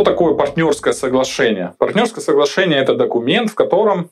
Что 0.00 0.12
такое 0.12 0.32
партнерское 0.32 0.94
соглашение? 0.94 1.74
Партнерское 1.78 2.24
соглашение– 2.24 2.78
это 2.80 2.94
документ, 2.94 3.50
в 3.50 3.54
котором, 3.54 4.10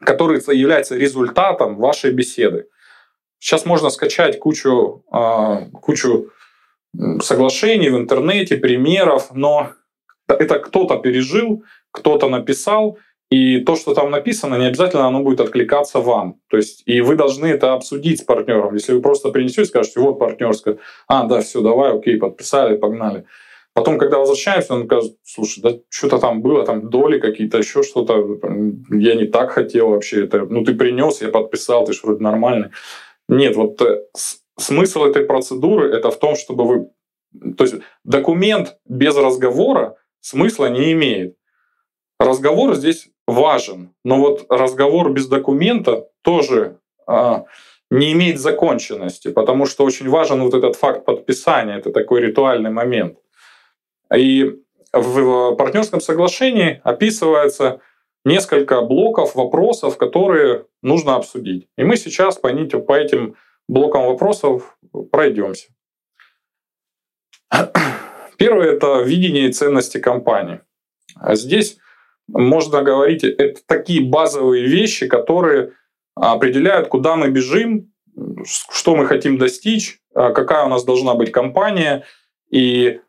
который 0.00 0.40
является 0.52 0.96
результатом 0.96 1.76
вашей 1.76 2.10
беседы. 2.10 2.66
Сейчас 3.38 3.64
можно 3.66 3.90
скачать 3.90 4.40
кучу, 4.40 5.04
а, 5.12 5.66
кучу 5.80 6.30
соглашений 7.22 7.88
в 7.88 7.96
интернете, 7.96 8.56
примеров, 8.56 9.28
но 9.32 9.74
это 10.26 10.58
кто-то 10.58 10.96
пережил, 10.96 11.62
кто-то 11.92 12.28
написал, 12.28 12.98
и 13.30 13.60
то, 13.60 13.76
что 13.76 13.94
там 13.94 14.10
написано, 14.10 14.56
не 14.56 14.66
обязательно 14.66 15.06
оно 15.06 15.22
будет 15.22 15.40
откликаться 15.40 16.00
вам. 16.00 16.40
То 16.48 16.56
есть, 16.56 16.82
и 16.84 17.00
вы 17.00 17.14
должны 17.14 17.46
это 17.46 17.74
обсудить 17.74 18.22
с 18.22 18.24
партнером. 18.24 18.74
Если 18.74 18.92
вы 18.92 19.00
просто 19.00 19.30
принесете 19.30 19.62
и 19.62 19.66
скажете, 19.66 20.00
вот 20.00 20.18
партнерская, 20.18 20.78
а, 21.06 21.26
да, 21.26 21.42
все, 21.42 21.60
давай, 21.60 21.96
окей, 21.96 22.16
подписали, 22.16 22.76
погнали. 22.76 23.24
Потом, 23.76 23.98
когда 23.98 24.18
возвращаемся, 24.18 24.72
он 24.72 24.86
скажет, 24.86 25.18
слушай, 25.22 25.60
да 25.60 25.78
что-то 25.90 26.18
там 26.18 26.40
было, 26.40 26.64
там 26.64 26.88
доли 26.88 27.20
какие-то, 27.20 27.58
еще 27.58 27.82
что-то, 27.82 28.26
я 28.88 29.14
не 29.14 29.26
так 29.26 29.50
хотел 29.50 29.90
вообще 29.90 30.24
это. 30.24 30.46
Ну, 30.46 30.64
ты 30.64 30.74
принес, 30.74 31.20
я 31.20 31.28
подписал, 31.28 31.84
ты 31.84 31.92
же 31.92 32.00
вроде 32.02 32.24
нормальный. 32.24 32.70
Нет, 33.28 33.54
вот 33.54 33.82
э, 33.82 34.00
смысл 34.58 35.04
этой 35.04 35.26
процедуры 35.26 35.94
это 35.94 36.10
в 36.10 36.18
том, 36.18 36.36
чтобы 36.36 36.64
вы... 36.64 36.88
То 37.52 37.64
есть 37.64 37.74
документ 38.02 38.78
без 38.86 39.14
разговора 39.14 39.96
смысла 40.22 40.70
не 40.70 40.92
имеет. 40.92 41.36
Разговор 42.18 42.76
здесь 42.76 43.10
важен, 43.26 43.92
но 44.04 44.16
вот 44.16 44.46
разговор 44.48 45.12
без 45.12 45.26
документа 45.26 46.08
тоже 46.22 46.78
а, 47.06 47.44
не 47.90 48.12
имеет 48.12 48.40
законченности, 48.40 49.30
потому 49.30 49.66
что 49.66 49.84
очень 49.84 50.08
важен 50.08 50.40
вот 50.40 50.54
этот 50.54 50.76
факт 50.76 51.04
подписания, 51.04 51.76
это 51.76 51.92
такой 51.92 52.22
ритуальный 52.22 52.70
момент. 52.70 53.18
И 54.14 54.60
в 54.92 55.54
партнерском 55.56 56.00
соглашении 56.00 56.80
описывается 56.84 57.80
несколько 58.24 58.82
блоков 58.82 59.34
вопросов, 59.34 59.96
которые 59.96 60.66
нужно 60.82 61.16
обсудить. 61.16 61.68
И 61.76 61.84
мы 61.84 61.96
сейчас 61.96 62.36
по, 62.38 62.48
этим 62.48 63.36
блокам 63.68 64.06
вопросов 64.06 64.76
пройдемся. 65.10 65.68
Первое– 68.36 68.72
это 68.72 69.00
видение 69.02 69.50
ценности 69.50 69.98
компании. 69.98 70.60
А 71.14 71.36
здесь 71.36 71.78
можно 72.28 72.82
говорить, 72.82 73.24
это 73.24 73.60
такие 73.66 74.04
базовые 74.04 74.66
вещи, 74.66 75.06
которые 75.06 75.72
определяют, 76.14 76.88
куда 76.88 77.16
мы 77.16 77.30
бежим, 77.30 77.92
что 78.44 78.96
мы 78.96 79.06
хотим 79.06 79.38
достичь, 79.38 80.00
а 80.14 80.32
какая 80.32 80.64
у 80.64 80.68
нас 80.68 80.84
должна 80.84 81.14
быть 81.14 81.30
компания 81.30 82.04
и 82.50 83.00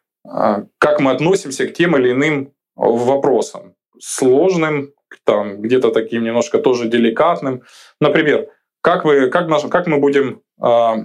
как 0.77 0.99
мы 0.99 1.11
относимся 1.11 1.67
к 1.67 1.73
тем 1.73 1.95
или 1.97 2.11
иным 2.11 2.53
вопросам. 2.75 3.75
Сложным, 3.99 4.93
там, 5.23 5.61
где-то 5.61 5.91
таким 5.91 6.23
немножко 6.23 6.59
тоже 6.59 6.87
деликатным. 6.87 7.63
Например, 7.99 8.47
как, 8.81 9.05
вы, 9.05 9.29
как, 9.29 9.47
наш, 9.47 9.63
как 9.63 9.87
мы 9.87 9.99
будем, 9.99 10.41
а, 10.59 10.97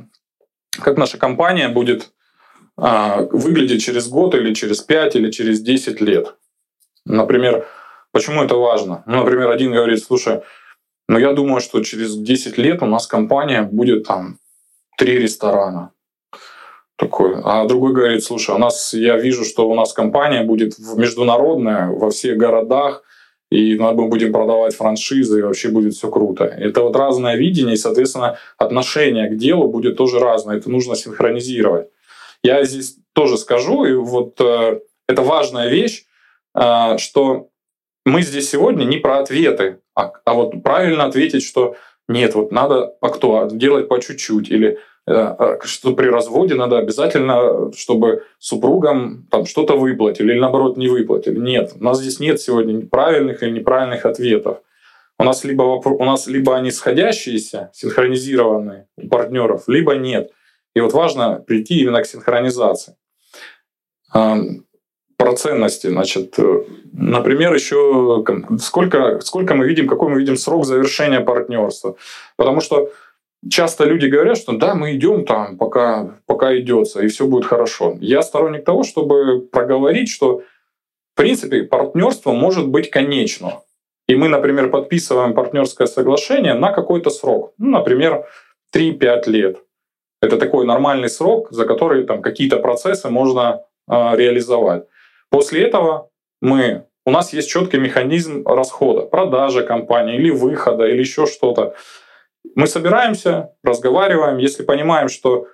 как 0.71 0.97
наша 0.97 1.19
компания 1.19 1.69
будет 1.69 2.13
выглядеть 2.77 3.83
через 3.83 4.09
год 4.09 4.35
или 4.35 4.55
через 4.55 4.81
5 4.81 5.17
или 5.17 5.31
через 5.31 5.61
10 5.61 6.01
лет. 6.01 6.37
Например, 7.05 7.67
Почему 8.13 8.43
это 8.43 8.57
важно? 8.57 9.03
Ну, 9.07 9.19
например, 9.19 9.51
один 9.51 9.73
говорит, 9.73 10.05
слушай, 10.05 10.43
ну 11.09 11.19
я 11.19 11.33
думаю, 11.33 11.61
что 11.61 11.83
через 11.83 12.15
10 12.15 12.59
лет 12.59 12.83
у 12.83 12.87
нас 12.87 13.07
компания 13.07 13.63
будет 13.63 14.07
там 14.07 14.39
три 14.99 15.19
ресторана. 15.19 15.92
Такой. 16.97 17.37
А 17.43 17.67
другой 17.67 17.93
говорит, 17.93 18.23
слушай, 18.23 18.55
у 18.55 18.59
нас, 18.59 18.95
я 18.95 19.17
вижу, 19.17 19.45
что 19.45 19.69
у 19.69 19.75
нас 19.75 19.93
компания 19.93 20.45
будет 20.45 20.79
международная 20.97 21.89
во 21.89 22.11
всех 22.11 22.37
городах, 22.37 23.03
и 23.51 23.77
мы 23.79 23.93
будем 24.09 24.33
продавать 24.33 24.75
франшизы, 24.75 25.41
и 25.41 25.43
вообще 25.43 25.69
будет 25.69 25.95
все 25.95 26.11
круто. 26.11 26.45
Это 26.45 26.83
вот 26.83 26.97
разное 26.97 27.37
видение, 27.37 27.75
и, 27.75 27.79
соответственно, 27.79 28.39
отношение 28.57 29.29
к 29.29 29.37
делу 29.37 29.69
будет 29.69 29.97
тоже 29.97 30.19
разное. 30.19 30.57
Это 30.57 30.71
нужно 30.71 30.97
синхронизировать. 30.97 31.89
Я 32.43 32.65
здесь 32.65 32.97
тоже 33.13 33.37
скажу, 33.37 33.85
и 33.85 33.93
вот 33.95 34.41
э, 34.41 34.81
это 35.07 35.23
важная 35.23 35.69
вещь, 35.69 36.07
э, 36.55 36.97
что 36.99 37.51
мы 38.05 38.23
здесь 38.23 38.51
сегодня 38.51 38.85
не 38.85 38.97
про 38.97 39.19
ответы, 39.19 39.81
а, 39.95 40.13
а 40.25 40.35
вот 40.35 40.63
правильно 40.63 41.05
ответить, 41.05 41.45
что 41.45 41.77
нет, 42.09 42.35
вот 42.35 42.53
надо 42.53 42.97
а 43.01 43.09
кто 43.11 43.49
делать 43.53 43.89
по 43.89 44.01
чуть-чуть, 44.01 44.51
или 44.51 44.79
что 45.07 45.95
при 45.95 46.07
разводе 46.07 46.55
надо 46.55 46.79
обязательно, 46.79 47.73
чтобы 47.73 48.25
супругам 48.39 49.27
там 49.31 49.47
что-то 49.47 49.77
выплатили, 49.77 50.33
или 50.33 50.41
наоборот 50.41 50.77
не 50.77 50.89
выплатили. 50.89 51.39
Нет, 51.39 51.73
у 51.79 51.83
нас 51.83 52.01
здесь 52.01 52.21
нет 52.21 52.41
сегодня 52.41 52.87
правильных 52.87 53.43
или 53.43 53.51
неправильных 53.51 54.07
ответов. 54.07 54.59
У 55.19 55.25
нас 55.25 55.45
либо, 55.45 55.63
у 55.63 56.05
нас 56.05 56.27
либо 56.27 56.57
они 56.57 56.71
сходящиеся, 56.71 57.71
синхронизированные 57.75 58.87
у 58.97 59.09
партнеров, 59.09 59.65
либо 59.67 59.95
нет. 59.95 60.31
И 60.75 60.81
вот 60.81 60.93
важно 60.93 61.43
прийти 61.47 61.81
именно 61.81 62.03
к 62.03 62.07
синхронизации 62.07 62.97
про 65.23 65.37
ценности. 65.37 65.87
Значит, 65.87 66.39
э, 66.39 66.65
например, 66.93 67.55
еще 67.55 68.25
сколько, 68.59 69.21
сколько 69.21 69.55
мы 69.55 69.67
видим, 69.67 69.87
какой 69.87 70.09
мы 70.09 70.19
видим 70.19 70.37
срок 70.37 70.67
завершения 70.67 71.21
партнерства. 71.21 71.97
Потому 72.37 72.61
что 72.61 72.91
часто 73.49 73.85
люди 73.85 74.07
говорят, 74.07 74.39
что 74.39 74.53
да, 74.53 74.75
мы 74.75 74.95
идем 74.95 75.25
там, 75.25 75.59
пока, 75.59 76.19
пока 76.27 76.57
идется, 76.57 77.03
и 77.03 77.09
все 77.09 77.27
будет 77.27 77.45
хорошо. 77.45 77.97
Я 78.01 78.23
сторонник 78.23 78.65
того, 78.65 78.83
чтобы 78.83 79.41
проговорить, 79.41 80.09
что 80.09 80.39
в 80.39 81.17
принципе 81.17 81.65
партнерство 81.65 82.33
может 82.33 82.69
быть 82.69 82.91
конечно. 82.91 83.63
И 84.09 84.17
мы, 84.17 84.29
например, 84.29 84.71
подписываем 84.71 85.35
партнерское 85.35 85.87
соглашение 85.87 86.55
на 86.55 86.73
какой-то 86.73 87.11
срок. 87.11 87.55
Ну, 87.59 87.71
например, 87.71 88.27
3-5 88.75 89.29
лет. 89.29 89.59
Это 90.21 90.39
такой 90.39 90.67
нормальный 90.67 91.09
срок, 91.09 91.49
за 91.51 91.67
который 91.67 92.05
там 92.05 92.23
какие-то 92.23 92.59
процессы 92.59 93.11
можно 93.11 93.63
э, 93.89 94.17
реализовать. 94.17 94.85
После 95.31 95.63
этого 95.63 96.11
мы, 96.41 96.85
у 97.05 97.11
нас 97.11 97.33
есть 97.33 97.49
четкий 97.49 97.79
механизм 97.79 98.47
расхода, 98.47 99.03
продажа 99.03 99.63
компании 99.63 100.17
или 100.17 100.31
выхода, 100.31 100.85
или 100.85 101.01
еще 101.01 101.27
что-то. 101.27 101.75
Мы 102.55 102.67
собираемся, 102.67 103.51
разговариваем, 103.63 104.39
если 104.39 104.63
понимаем, 104.63 105.09
что 105.09 105.47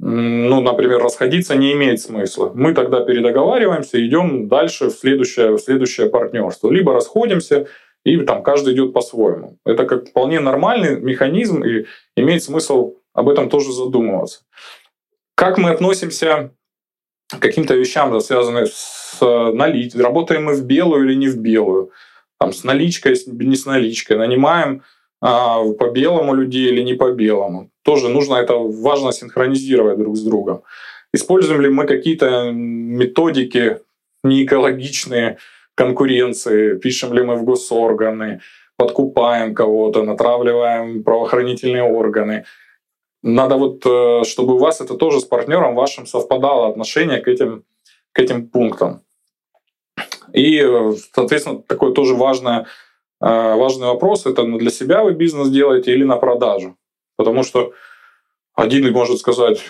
ну, 0.00 0.60
например, 0.60 0.98
расходиться 1.00 1.54
не 1.54 1.72
имеет 1.72 2.00
смысла. 2.00 2.50
Мы 2.54 2.74
тогда 2.74 3.04
передоговариваемся, 3.04 4.04
идем 4.04 4.48
дальше 4.48 4.88
в 4.88 4.92
следующее, 4.92 5.52
в 5.52 5.58
следующее 5.58 6.10
партнерство. 6.10 6.70
Либо 6.70 6.92
расходимся, 6.92 7.68
и 8.04 8.18
там 8.18 8.42
каждый 8.42 8.74
идет 8.74 8.92
по-своему. 8.92 9.58
Это 9.64 9.86
как 9.86 10.08
вполне 10.08 10.40
нормальный 10.40 11.00
механизм, 11.00 11.62
и 11.64 11.86
имеет 12.16 12.42
смысл 12.42 12.96
об 13.12 13.28
этом 13.28 13.48
тоже 13.48 13.72
задумываться. 13.72 14.40
Как 15.36 15.58
мы 15.58 15.70
относимся 15.70 16.50
к 17.30 17.38
каким-то 17.38 17.74
вещам, 17.74 18.20
связанным 18.20 18.66
с 18.66 19.20
налить, 19.20 19.94
работаем 19.94 20.44
мы 20.44 20.54
в 20.54 20.64
белую 20.64 21.06
или 21.06 21.14
не 21.14 21.28
в 21.28 21.38
белую, 21.38 21.92
там, 22.38 22.52
с 22.52 22.64
наличкой, 22.64 23.16
не 23.26 23.56
с 23.56 23.64
наличкой, 23.64 24.18
нанимаем 24.18 24.82
по 25.24 25.90
белому 25.90 26.34
людей 26.34 26.68
или 26.68 26.82
не 26.82 26.94
по 26.94 27.10
белому. 27.10 27.70
Тоже 27.82 28.08
нужно 28.08 28.34
это 28.34 28.54
важно 28.54 29.12
синхронизировать 29.12 29.98
друг 29.98 30.16
с 30.16 30.22
другом. 30.22 30.62
Используем 31.14 31.62
ли 31.62 31.68
мы 31.70 31.86
какие-то 31.86 32.50
методики 32.52 33.78
неэкологичные 34.22 35.38
конкуренции, 35.74 36.76
пишем 36.78 37.14
ли 37.14 37.22
мы 37.22 37.36
в 37.36 37.44
госорганы, 37.44 38.40
подкупаем 38.76 39.54
кого-то, 39.54 40.02
натравливаем 40.02 41.02
правоохранительные 41.02 41.84
органы. 41.84 42.44
Надо 43.22 43.56
вот, 43.56 43.86
э, 43.86 44.24
чтобы 44.24 44.54
у 44.54 44.58
вас 44.58 44.80
это 44.80 44.94
тоже 44.94 45.20
с 45.20 45.24
партнером 45.24 45.74
вашим 45.74 46.06
совпадало 46.06 46.68
отношение 46.68 47.20
к 47.20 47.28
этим, 47.28 47.64
к 48.12 48.18
этим 48.18 48.48
пунктам. 48.48 49.00
И, 50.32 50.60
соответственно, 51.14 51.62
такой 51.62 51.94
тоже 51.94 52.14
важный, 52.14 52.60
э, 52.60 52.64
важный 53.24 53.86
вопрос, 53.86 54.26
это 54.26 54.44
для 54.44 54.70
себя 54.70 55.02
вы 55.02 55.12
бизнес 55.12 55.48
делаете 55.48 55.92
или 55.92 56.04
на 56.04 56.16
продажу. 56.16 56.76
Потому 57.16 57.42
что 57.42 57.72
один 58.54 58.90
может 58.92 59.18
сказать, 59.18 59.60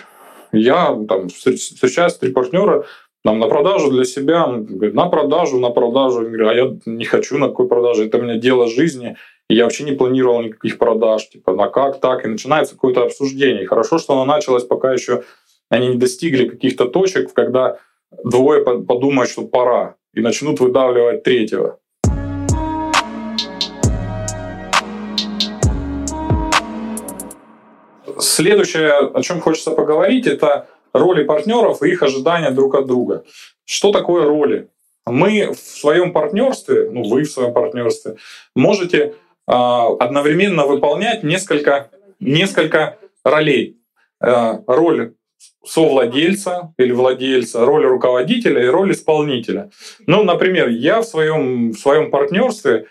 я 0.51 0.97
там, 1.07 1.29
встречаюсь 1.29 2.15
три 2.15 2.31
партнера, 2.31 2.85
нам 3.23 3.39
на 3.39 3.47
продажу 3.47 3.89
для 3.89 4.05
себя, 4.05 4.45
на 4.47 5.07
продажу, 5.07 5.59
на 5.59 5.69
продажу. 5.69 6.19
А 6.47 6.53
я 6.53 6.77
не 6.85 7.05
хочу 7.05 7.37
на 7.37 7.47
какой 7.47 7.67
продаже, 7.67 8.05
это 8.05 8.17
у 8.17 8.21
меня 8.21 8.37
дело 8.37 8.67
жизни, 8.67 9.17
и 9.49 9.55
я 9.55 9.63
вообще 9.63 9.83
не 9.83 9.93
планировал 9.93 10.41
никаких 10.41 10.77
продаж, 10.77 11.29
типа, 11.29 11.53
на 11.53 11.69
как 11.69 11.99
так, 11.99 12.25
и 12.25 12.27
начинается 12.27 12.75
какое-то 12.75 13.03
обсуждение. 13.03 13.63
И 13.63 13.67
хорошо, 13.67 13.97
что 13.97 14.13
оно 14.13 14.25
началось, 14.25 14.63
пока 14.63 14.93
еще 14.93 15.23
они 15.69 15.87
не 15.87 15.95
достигли 15.95 16.47
каких-то 16.47 16.85
точек, 16.85 17.33
когда 17.33 17.79
двое 18.23 18.63
подумают, 18.63 19.31
что 19.31 19.47
пора 19.47 19.95
и 20.13 20.21
начнут 20.21 20.59
выдавливать 20.59 21.23
третьего. 21.23 21.79
Следующее, 28.19 28.91
о 28.91 29.21
чем 29.21 29.41
хочется 29.41 29.71
поговорить, 29.71 30.27
это 30.27 30.67
роли 30.93 31.23
партнеров 31.23 31.83
и 31.83 31.89
их 31.89 32.03
ожидания 32.03 32.51
друг 32.51 32.75
от 32.75 32.87
друга. 32.87 33.23
Что 33.65 33.91
такое 33.91 34.25
роли? 34.25 34.69
мы 35.05 35.53
в 35.53 35.59
своем 35.59 36.11
партнерстве, 36.11 36.89
ну 36.89 37.03
вы 37.03 37.23
в 37.23 37.31
своем 37.31 37.53
партнерстве, 37.53 38.15
можете 38.55 39.15
а, 39.47 39.93
одновременно 39.99 40.65
выполнять 40.65 41.23
несколько, 41.23 41.91
несколько 42.19 42.97
ролей. 43.23 43.77
А, 44.19 44.61
роль 44.65 45.13
совладельца 45.63 46.73
или 46.77 46.91
владельца, 46.91 47.65
роль 47.65 47.85
руководителя 47.85 48.63
и 48.63 48.67
роль 48.67 48.91
исполнителя. 48.93 49.69
Ну, 50.07 50.23
например, 50.23 50.69
я 50.69 51.01
в 51.01 51.05
своем, 51.05 51.71
в 51.71 51.77
своем 51.77 52.11
партнерстве 52.11 52.87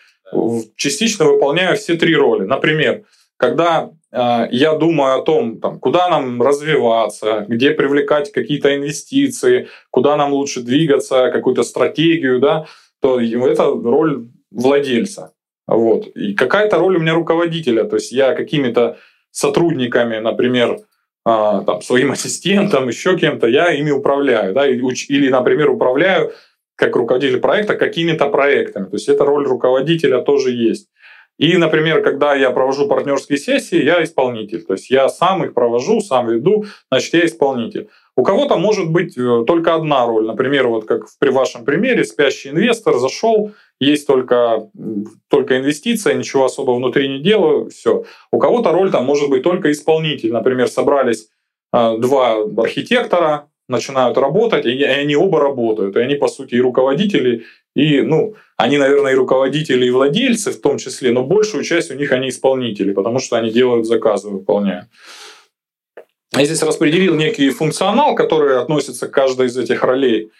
частично 0.77 1.25
выполняю 1.25 1.77
все 1.77 1.97
три 1.97 2.15
роли. 2.17 2.45
Например, 2.45 3.05
когда 3.37 3.85
э, 3.85 4.04
я 4.15 4.75
думаю 4.75 5.19
о 5.19 5.23
том, 5.23 5.61
там, 5.61 5.81
куда 5.81 6.09
нам 6.09 6.41
развиваться, 6.41 7.45
где 7.49 7.73
привлекать 7.73 8.31
какие-то 8.31 8.77
инвестиции, 8.77 9.69
куда 9.91 10.17
нам 10.17 10.33
лучше 10.33 10.63
двигаться, 10.63 11.31
какую-то 11.33 11.65
стратегию, 11.65 12.39
да, 12.39 12.67
то 13.01 13.21
это 13.21 13.65
роль 13.65 14.29
владельца. 14.51 15.33
Вот. 15.67 16.07
И 16.09 16.35
какая-то 16.35 16.79
роль 16.79 16.97
у 16.97 17.01
меня 17.01 17.15
руководителя. 17.15 17.85
То 17.85 17.97
есть 17.97 18.13
я 18.13 18.35
какими-то 18.35 18.99
сотрудниками, 19.31 20.19
например, 20.19 20.79
а, 21.25 21.63
там, 21.63 21.83
своим 21.83 22.13
ассистентом, 22.13 22.89
еще 22.89 23.19
кем-то, 23.19 23.47
я 23.47 23.73
ими 23.73 23.91
управляю. 23.91 24.55
Да, 24.55 24.67
или, 24.67 25.29
например, 25.29 25.71
управляю 25.71 26.33
как 26.77 26.97
руководитель 26.97 27.41
проекта 27.41 27.77
какими-то 27.77 28.29
проектами. 28.29 28.87
То 28.87 28.97
есть 28.97 29.09
эта 29.09 29.25
роль 29.25 29.47
руководителя 29.47 30.21
тоже 30.21 30.51
есть. 30.51 30.89
И, 31.39 31.57
например, 31.57 32.03
когда 32.03 32.35
я 32.35 32.51
провожу 32.51 32.87
партнерские 32.87 33.39
сессии, 33.39 33.83
я 33.83 34.03
исполнитель. 34.05 34.63
То 34.63 34.75
есть 34.75 34.91
я 34.91 35.09
сам 35.09 35.45
их 35.45 35.53
провожу, 35.53 36.01
сам 36.01 36.29
веду, 36.29 36.65
значит, 36.91 37.15
я 37.15 37.27
исполнитель. 37.27 37.89
У 38.17 38.23
кого-то 38.23 38.57
может 38.57 38.91
быть 38.91 39.19
э, 39.19 39.45
только 39.45 39.75
одна 39.75 40.07
роль. 40.07 40.25
Например, 40.25 40.69
вот 40.69 40.85
как 40.85 41.07
при 41.19 41.31
вашем 41.31 41.65
примере, 41.65 42.05
спящий 42.05 42.51
инвестор 42.51 42.99
зашел, 42.99 43.51
есть 43.81 44.07
только, 44.07 44.71
только 45.29 45.59
инвестиция, 45.59 46.15
ничего 46.15 46.45
особо 46.45 46.73
внутри 46.73 47.09
не 47.09 47.19
делаю, 47.19 47.71
все. 47.71 48.05
У 48.31 48.39
кого-то 48.39 48.71
роль 48.71 48.93
там 48.93 49.05
может 49.05 49.29
быть 49.31 49.43
только 49.43 49.73
исполнитель. 49.73 50.33
Например, 50.33 50.69
собрались 50.69 51.29
э, 51.73 51.99
два 51.99 52.45
архитектора, 52.57 53.49
начинают 53.69 54.19
работать, 54.19 54.67
и 54.67 54.83
они 54.85 55.17
оба 55.17 55.41
работают. 55.41 55.97
И 55.97 56.01
они, 56.01 56.15
по 56.15 56.29
сути, 56.29 56.55
и 56.55 56.61
руководители, 56.61 57.45
и, 57.75 58.03
ну, 58.03 58.35
они, 58.57 58.79
наверное, 58.79 59.13
и 59.13 59.17
руководители, 59.17 59.87
и 59.87 59.91
владельцы 59.91 60.53
в 60.53 60.61
том 60.61 60.79
числе, 60.79 61.13
но 61.13 61.25
большую 61.25 61.65
часть 61.65 61.91
у 61.91 61.95
них 61.95 62.13
они 62.13 62.29
исполнители, 62.29 62.93
потому 62.93 63.19
что 63.19 63.37
они 63.37 63.51
делают 63.51 63.87
заказы, 63.87 64.29
выполняют. 64.29 64.87
Я 66.33 66.45
здесь 66.45 66.63
распределил 66.63 67.15
некий 67.15 67.51
функционал, 67.51 68.15
который 68.15 68.59
относится 68.59 69.09
к 69.09 69.13
каждой 69.13 69.47
из 69.47 69.57
этих 69.57 69.83
ролей. 69.83 70.31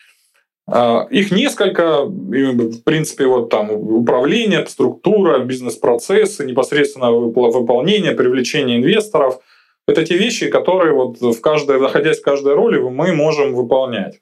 А, 0.67 1.07
их 1.11 1.31
несколько, 1.31 2.05
в 2.05 2.83
принципе, 2.83 3.27
вот 3.27 3.51
там 3.51 3.71
управление, 3.71 4.67
структура, 4.67 5.39
бизнес-процессы, 5.41 6.45
непосредственно 6.45 7.13
выполнение, 7.13 8.13
привлечение 8.13 8.79
инвесторов– 8.79 9.41
это 9.87 10.05
те 10.05 10.17
вещи, 10.17 10.49
которые 10.49 10.95
вот 10.95 11.21
в 11.21 11.41
каждой, 11.41 11.79
находясь 11.79 12.21
в 12.21 12.25
каждой 12.25 12.55
роли, 12.55 12.79
мы 12.79 13.13
можем 13.13 13.55
выполнять. 13.55 14.21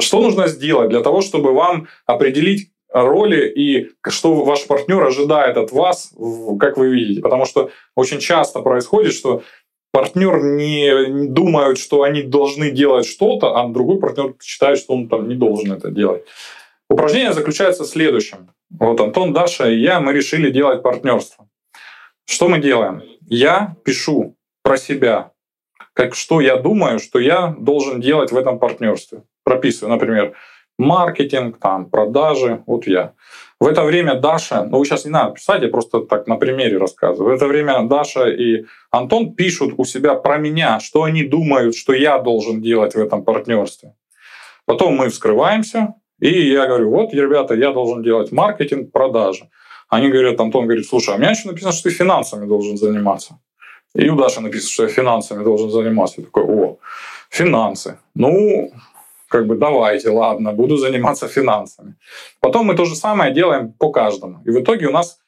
Что 0.00 0.20
нужно 0.20 0.48
сделать 0.48 0.90
для 0.90 1.00
того, 1.00 1.20
чтобы 1.20 1.52
вам 1.52 1.88
определить 2.06 2.70
роли 2.92 3.48
и 3.48 3.90
что 4.08 4.44
ваш 4.44 4.66
партнер 4.66 5.02
ожидает 5.02 5.56
от 5.56 5.72
вас, 5.72 6.12
как 6.58 6.76
вы 6.76 6.88
видите? 6.90 7.20
Потому 7.20 7.46
что 7.46 7.70
очень 7.94 8.18
часто 8.18 8.60
происходит, 8.60 9.12
что 9.12 9.42
партнер 9.92 10.42
не 10.42 11.28
думает, 11.28 11.78
что 11.78 12.02
они 12.02 12.22
должны 12.22 12.70
делать 12.70 13.06
что-то, 13.06 13.56
а 13.56 13.68
другой 13.68 14.00
партнер 14.00 14.34
считает, 14.42 14.78
что 14.78 14.94
он 14.94 15.08
там 15.08 15.28
не 15.28 15.34
должен 15.34 15.72
это 15.72 15.90
делать. 15.90 16.24
Упражнение 16.88 17.32
заключается 17.32 17.84
в 17.84 17.88
следующем. 17.88 18.50
Вот 18.70 19.00
Антон, 19.00 19.32
Даша 19.32 19.70
и 19.70 19.78
я, 19.78 20.00
мы 20.00 20.12
решили 20.12 20.50
делать 20.50 20.82
партнерство. 20.82 21.48
Что 22.26 22.48
мы 22.48 22.58
делаем? 22.58 23.02
Я 23.28 23.76
пишу 23.84 24.36
про 24.62 24.76
себя, 24.76 25.32
как 25.92 26.14
что 26.14 26.40
я 26.40 26.56
думаю, 26.56 26.98
что 26.98 27.18
я 27.18 27.54
должен 27.58 28.00
делать 28.00 28.32
в 28.32 28.36
этом 28.36 28.58
партнерстве. 28.58 29.22
Прописываю, 29.44 29.92
например, 29.92 30.34
маркетинг, 30.78 31.58
там, 31.58 31.88
продажи, 31.88 32.62
вот 32.66 32.86
я. 32.86 33.12
В 33.60 33.66
это 33.66 33.82
время 33.82 34.14
Даша, 34.14 34.64
ну 34.64 34.82
сейчас 34.84 35.04
не 35.04 35.10
надо 35.10 35.34
писать, 35.34 35.62
я 35.62 35.68
просто 35.68 36.00
так 36.00 36.26
на 36.26 36.36
примере 36.36 36.78
рассказываю. 36.78 37.32
В 37.32 37.36
это 37.36 37.46
время 37.46 37.82
Даша 37.82 38.30
и 38.30 38.64
Антон 38.90 39.34
пишут 39.34 39.74
у 39.76 39.84
себя 39.84 40.14
про 40.14 40.38
меня, 40.38 40.80
что 40.80 41.02
они 41.02 41.24
думают, 41.24 41.76
что 41.76 41.92
я 41.92 42.18
должен 42.18 42.62
делать 42.62 42.94
в 42.94 42.98
этом 42.98 43.22
партнерстве. 43.22 43.94
Потом 44.64 44.94
мы 44.94 45.10
вскрываемся, 45.10 45.94
и 46.20 46.50
я 46.50 46.66
говорю, 46.66 46.90
вот, 46.90 47.12
ребята, 47.12 47.54
я 47.54 47.72
должен 47.72 48.02
делать 48.02 48.32
маркетинг, 48.32 48.92
продажи. 48.92 49.50
Они 49.88 50.08
говорят, 50.08 50.40
Антон 50.40 50.64
говорит, 50.64 50.86
слушай, 50.86 51.12
а 51.12 51.16
у 51.16 51.18
меня 51.18 51.30
еще 51.30 51.48
написано, 51.48 51.72
что 51.72 51.90
ты 51.90 51.94
финансами 51.94 52.46
должен 52.46 52.76
заниматься. 52.76 53.40
И 53.94 54.08
у 54.08 54.16
Даши 54.16 54.40
написано, 54.40 54.70
что 54.70 54.82
я 54.84 54.88
финансами 54.88 55.42
должен 55.42 55.70
заниматься. 55.70 56.20
Я 56.20 56.26
такой, 56.26 56.44
о, 56.44 56.78
финансы. 57.28 57.98
Ну, 58.14 58.70
как 59.30 59.46
бы 59.46 59.54
давайте, 59.54 60.10
ладно, 60.10 60.52
буду 60.52 60.76
заниматься 60.76 61.28
финансами. 61.28 61.94
Потом 62.40 62.66
мы 62.66 62.74
то 62.74 62.84
же 62.84 62.96
самое 62.96 63.32
делаем 63.32 63.72
по 63.72 63.90
каждому. 63.92 64.42
И 64.44 64.50
в 64.50 64.60
итоге 64.60 64.88
у 64.88 64.92
нас 64.92 65.18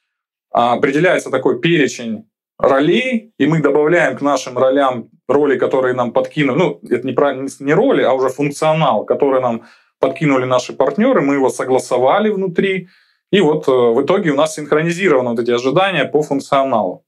а, 0.53 0.73
определяется 0.73 1.31
такой 1.31 1.61
перечень 1.61 2.25
ролей, 2.59 3.33
и 3.39 3.47
мы 3.47 3.63
добавляем 3.63 4.17
к 4.17 4.21
нашим 4.21 4.59
ролям 4.59 5.09
роли, 5.29 5.57
которые 5.57 5.95
нам 5.95 6.13
подкинули. 6.13 6.59
Ну, 6.59 6.81
это 6.91 7.07
не, 7.07 7.13
про, 7.13 7.33
не 7.35 7.75
роли, 7.75 8.03
а 8.03 8.13
уже 8.13 8.29
функционал, 8.29 9.05
который 9.05 9.41
нам 9.41 9.63
подкинули 10.01 10.47
наши 10.47 10.73
партнеры. 10.73 11.21
Мы 11.21 11.35
его 11.35 11.49
согласовали 11.49 12.29
внутри. 12.29 12.89
И 13.31 13.41
вот 13.41 13.69
э, 13.69 13.71
в 13.71 14.03
итоге 14.03 14.31
у 14.31 14.37
нас 14.37 14.55
синхронизированы 14.57 15.31
вот 15.31 15.39
эти 15.39 15.53
ожидания 15.53 16.05
по 16.05 16.23
функционалу. 16.23 17.05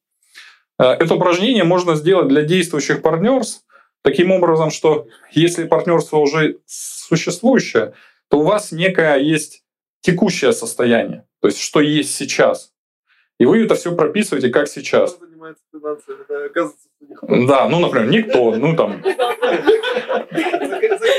Э, 0.78 0.84
это 0.84 1.14
упражнение 1.16 1.64
можно 1.64 1.96
сделать 1.96 2.28
для 2.28 2.42
действующих 2.42 3.02
партнерств 3.02 3.63
таким 4.04 4.30
образом, 4.30 4.70
что 4.70 5.08
если 5.32 5.64
партнерство 5.64 6.18
уже 6.18 6.58
существующее, 6.66 7.94
то 8.28 8.40
у 8.40 8.42
вас 8.42 8.70
некое 8.70 9.16
есть 9.16 9.64
текущее 10.00 10.52
состояние, 10.52 11.26
то 11.40 11.48
есть 11.48 11.60
что 11.60 11.80
есть 11.80 12.14
сейчас. 12.14 12.72
И 13.40 13.46
вы 13.46 13.64
это 13.64 13.74
все 13.74 13.96
прописываете 13.96 14.50
как 14.50 14.68
сейчас. 14.68 15.18
Да, 17.22 17.68
ну, 17.68 17.80
например, 17.80 18.08
никто, 18.08 18.54
ну 18.54 18.76
там. 18.76 19.02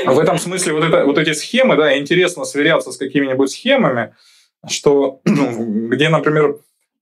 В 0.06 0.18
этом 0.18 0.38
смысле 0.38 0.72
вот, 0.72 0.84
это, 0.84 1.04
вот 1.04 1.18
эти 1.18 1.32
схемы, 1.32 1.76
да, 1.76 1.98
интересно 1.98 2.44
сверяться 2.44 2.92
с 2.92 2.96
какими-нибудь 2.96 3.50
схемами, 3.50 4.14
что 4.68 5.20
ну, 5.24 5.88
где, 5.88 6.08
например, 6.08 6.60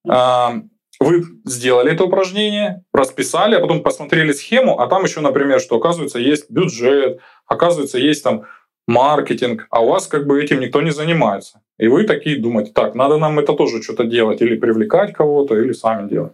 а, 0.09 0.62
вы 1.01 1.25
сделали 1.45 1.93
это 1.93 2.05
упражнение, 2.05 2.85
расписали, 2.93 3.57
а 3.57 3.61
потом 3.61 3.83
посмотрели 3.83 4.33
схему, 4.33 4.81
а 4.81 4.87
там 4.87 5.05
еще, 5.05 5.21
например, 5.21 5.61
что 5.61 5.77
оказывается 5.77 6.19
есть 6.19 6.51
бюджет, 6.51 7.21
оказывается 7.47 7.99
есть 7.99 8.23
там 8.23 8.45
маркетинг, 8.87 9.67
а 9.71 9.83
у 9.83 9.89
вас 9.89 10.07
как 10.07 10.27
бы 10.27 10.43
этим 10.43 10.61
никто 10.61 10.83
не 10.83 10.91
занимается. 10.91 11.63
И 11.79 11.89
вы 11.89 12.05
такие 12.05 12.39
думаете, 12.39 12.73
так, 12.73 12.95
надо 12.95 13.19
нам 13.19 13.39
это 13.39 13.53
тоже 13.55 13.83
что-то 13.83 14.05
делать, 14.05 14.41
или 14.41 14.57
привлекать 14.57 15.13
кого-то, 15.13 15.57
или 15.57 15.73
сами 15.73 16.09
делать. 16.09 16.33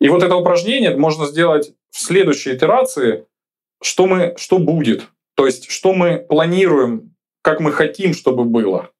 И 0.00 0.08
вот 0.08 0.22
это 0.22 0.36
упражнение 0.36 0.96
можно 0.96 1.26
сделать 1.26 1.72
в 1.90 1.98
следующей 1.98 2.54
итерации, 2.54 3.26
что, 3.82 4.06
мы, 4.06 4.34
что 4.38 4.58
будет, 4.58 5.08
то 5.34 5.46
есть 5.46 5.70
что 5.70 5.92
мы 5.92 6.18
планируем, 6.18 7.14
как 7.42 7.60
мы 7.60 7.72
хотим, 7.72 8.14
чтобы 8.14 8.44
было. 8.44 8.90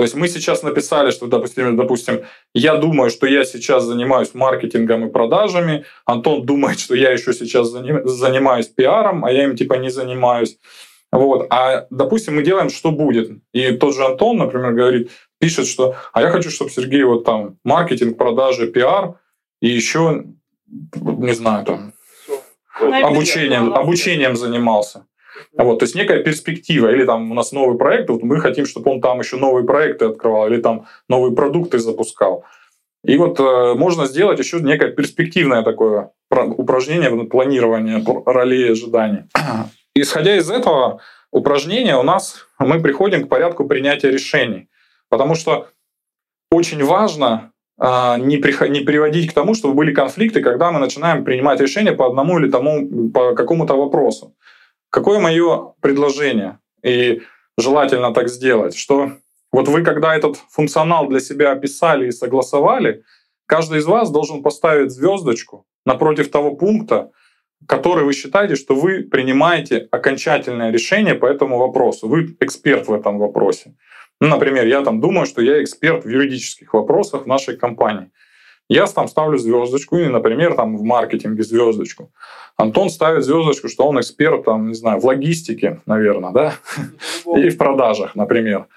То 0.00 0.04
есть 0.04 0.14
мы 0.14 0.28
сейчас 0.28 0.62
написали, 0.62 1.10
что, 1.10 1.26
допустим, 1.26 1.76
допустим, 1.76 2.22
я 2.54 2.76
думаю, 2.76 3.10
что 3.10 3.26
я 3.26 3.44
сейчас 3.44 3.84
занимаюсь 3.84 4.32
маркетингом 4.32 5.06
и 5.06 5.12
продажами, 5.12 5.84
Антон 6.06 6.46
думает, 6.46 6.80
что 6.80 6.94
я 6.94 7.10
еще 7.10 7.34
сейчас 7.34 7.68
занимаюсь 7.68 8.66
пиаром, 8.68 9.26
а 9.26 9.30
я 9.30 9.44
им 9.44 9.56
типа 9.56 9.74
не 9.74 9.90
занимаюсь. 9.90 10.56
Вот. 11.12 11.48
А, 11.50 11.86
допустим, 11.90 12.36
мы 12.36 12.42
делаем, 12.42 12.70
что 12.70 12.92
будет. 12.92 13.42
И 13.52 13.72
тот 13.72 13.94
же 13.94 14.06
Антон, 14.06 14.38
например, 14.38 14.72
говорит, 14.72 15.10
пишет, 15.38 15.66
что 15.66 15.94
а 16.14 16.22
я 16.22 16.30
хочу, 16.30 16.48
чтобы 16.48 16.70
Сергей 16.70 17.02
вот 17.02 17.26
там 17.26 17.58
маркетинг, 17.62 18.16
продажи, 18.16 18.68
пиар 18.68 19.16
и 19.60 19.68
еще, 19.68 20.24
не 20.94 21.34
знаю, 21.34 21.66
там, 21.66 21.92
обучением, 22.80 23.74
обучением 23.74 24.34
занимался. 24.34 25.04
Вот, 25.56 25.78
то 25.78 25.84
есть 25.84 25.94
некая 25.94 26.22
перспектива, 26.22 26.92
или 26.92 27.04
там 27.04 27.30
у 27.30 27.34
нас 27.34 27.52
новый 27.52 27.78
проект, 27.78 28.10
вот 28.10 28.22
мы 28.22 28.40
хотим, 28.40 28.66
чтобы 28.66 28.90
он 28.90 29.00
там 29.00 29.20
еще 29.20 29.36
новые 29.36 29.64
проекты 29.64 30.06
открывал, 30.06 30.46
или 30.46 30.60
там 30.60 30.86
новые 31.08 31.34
продукты 31.34 31.78
запускал. 31.78 32.44
И 33.04 33.16
вот 33.16 33.40
э, 33.40 33.74
можно 33.74 34.06
сделать 34.06 34.38
еще 34.38 34.60
некое 34.60 34.90
перспективное 34.92 35.62
такое 35.62 36.10
упражнение 36.30 37.10
планирования 37.24 38.02
ролей 38.26 38.68
и 38.68 38.72
ожиданий. 38.72 39.24
Исходя 39.94 40.36
из 40.36 40.50
этого 40.50 41.00
упражнения, 41.32 41.96
у 41.96 42.02
нас 42.02 42.46
мы 42.58 42.80
приходим 42.80 43.24
к 43.24 43.28
порядку 43.28 43.64
принятия 43.64 44.10
решений. 44.10 44.68
Потому 45.08 45.34
что 45.34 45.68
очень 46.50 46.84
важно 46.84 47.52
э, 47.80 48.16
не, 48.18 48.36
приход, 48.36 48.68
не 48.68 48.80
приводить 48.80 49.30
к 49.30 49.34
тому, 49.34 49.54
чтобы 49.54 49.74
были 49.74 49.94
конфликты, 49.94 50.42
когда 50.42 50.70
мы 50.70 50.78
начинаем 50.78 51.24
принимать 51.24 51.60
решения 51.60 51.92
по 51.92 52.06
одному 52.06 52.38
или 52.38 52.50
тому, 52.50 53.10
по 53.10 53.34
какому-то 53.34 53.74
вопросу. 53.74 54.34
Какое 54.90 55.20
мое 55.20 55.74
предложение? 55.80 56.58
И 56.82 57.22
желательно 57.56 58.12
так 58.12 58.28
сделать, 58.28 58.76
что 58.76 59.12
Вот 59.52 59.68
вы, 59.68 59.82
когда 59.82 60.14
этот 60.14 60.36
функционал 60.48 61.08
для 61.08 61.20
себя 61.20 61.52
описали 61.52 62.06
и 62.06 62.12
согласовали, 62.12 63.02
каждый 63.46 63.78
из 63.78 63.86
вас 63.86 64.10
должен 64.10 64.42
поставить 64.42 64.92
звездочку 64.92 65.66
напротив 65.84 66.30
того 66.30 66.54
пункта, 66.54 67.10
который 67.66 68.04
вы 68.04 68.12
считаете, 68.12 68.54
что 68.54 68.74
вы 68.74 69.02
принимаете 69.02 69.88
окончательное 69.90 70.70
решение 70.70 71.14
по 71.14 71.26
этому 71.26 71.58
вопросу. 71.58 72.08
Вы 72.08 72.36
эксперт 72.40 72.86
в 72.86 72.92
этом 72.92 73.18
вопросе. 73.18 73.74
Ну, 74.20 74.28
например, 74.28 74.66
я 74.66 74.82
там 74.82 75.00
думаю, 75.00 75.26
что 75.26 75.42
я 75.42 75.62
эксперт 75.62 76.04
в 76.04 76.08
юридических 76.08 76.72
вопросах 76.72 77.24
в 77.24 77.26
нашей 77.26 77.56
компании. 77.56 78.10
Я 78.70 78.86
там 78.86 79.08
ставлю 79.08 79.36
звездочку, 79.36 79.96
или, 79.96 80.06
например, 80.06 80.54
там 80.54 80.76
в 80.76 80.84
маркетинге 80.84 81.42
звездочку. 81.42 82.12
Антон 82.56 82.88
ставит 82.88 83.24
звездочку, 83.24 83.68
что 83.68 83.88
он 83.88 83.98
эксперт, 83.98 84.44
там, 84.44 84.68
не 84.68 84.74
знаю, 84.74 85.00
в 85.00 85.04
логистике, 85.04 85.80
наверное, 85.86 86.30
да, 86.30 86.54
и 87.36 87.48
в 87.48 87.58
продажах, 87.58 88.14
например. 88.14 88.68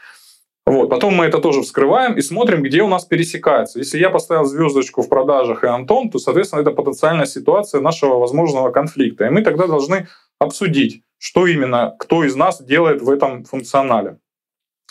Вот. 0.66 0.90
Потом 0.90 1.14
мы 1.14 1.26
это 1.26 1.38
тоже 1.38 1.62
вскрываем 1.62 2.16
и 2.16 2.22
смотрим, 2.22 2.64
где 2.64 2.82
у 2.82 2.88
нас 2.88 3.06
пересекается. 3.06 3.78
Если 3.78 4.00
я 4.00 4.10
поставил 4.10 4.46
звездочку 4.46 5.04
в 5.04 5.10
продажах 5.10 5.64
и 5.64 5.68
Антон, 5.68 6.10
то, 6.10 6.18
соответственно, 6.18 6.62
это 6.62 6.72
потенциальная 6.72 7.28
ситуация 7.28 7.80
нашего 7.80 8.18
возможного 8.18 8.72
конфликта. 8.72 9.26
И 9.26 9.30
мы 9.30 9.44
тогда 9.44 9.68
должны 9.68 10.08
обсудить, 10.40 11.04
что 11.20 11.46
именно 11.46 11.96
кто 12.00 12.24
из 12.24 12.36
нас 12.36 12.64
делает 12.64 13.04
в 13.04 13.12
этом 13.12 13.44
функционале. 13.44 14.18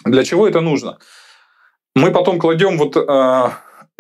Для 0.04 0.22
чего 0.22 0.46
это 0.46 0.60
нужно? 0.60 0.98
Мы 1.96 2.12
потом 2.12 2.38
кладем 2.38 2.78
вот 2.78 2.96
э, 2.96 3.50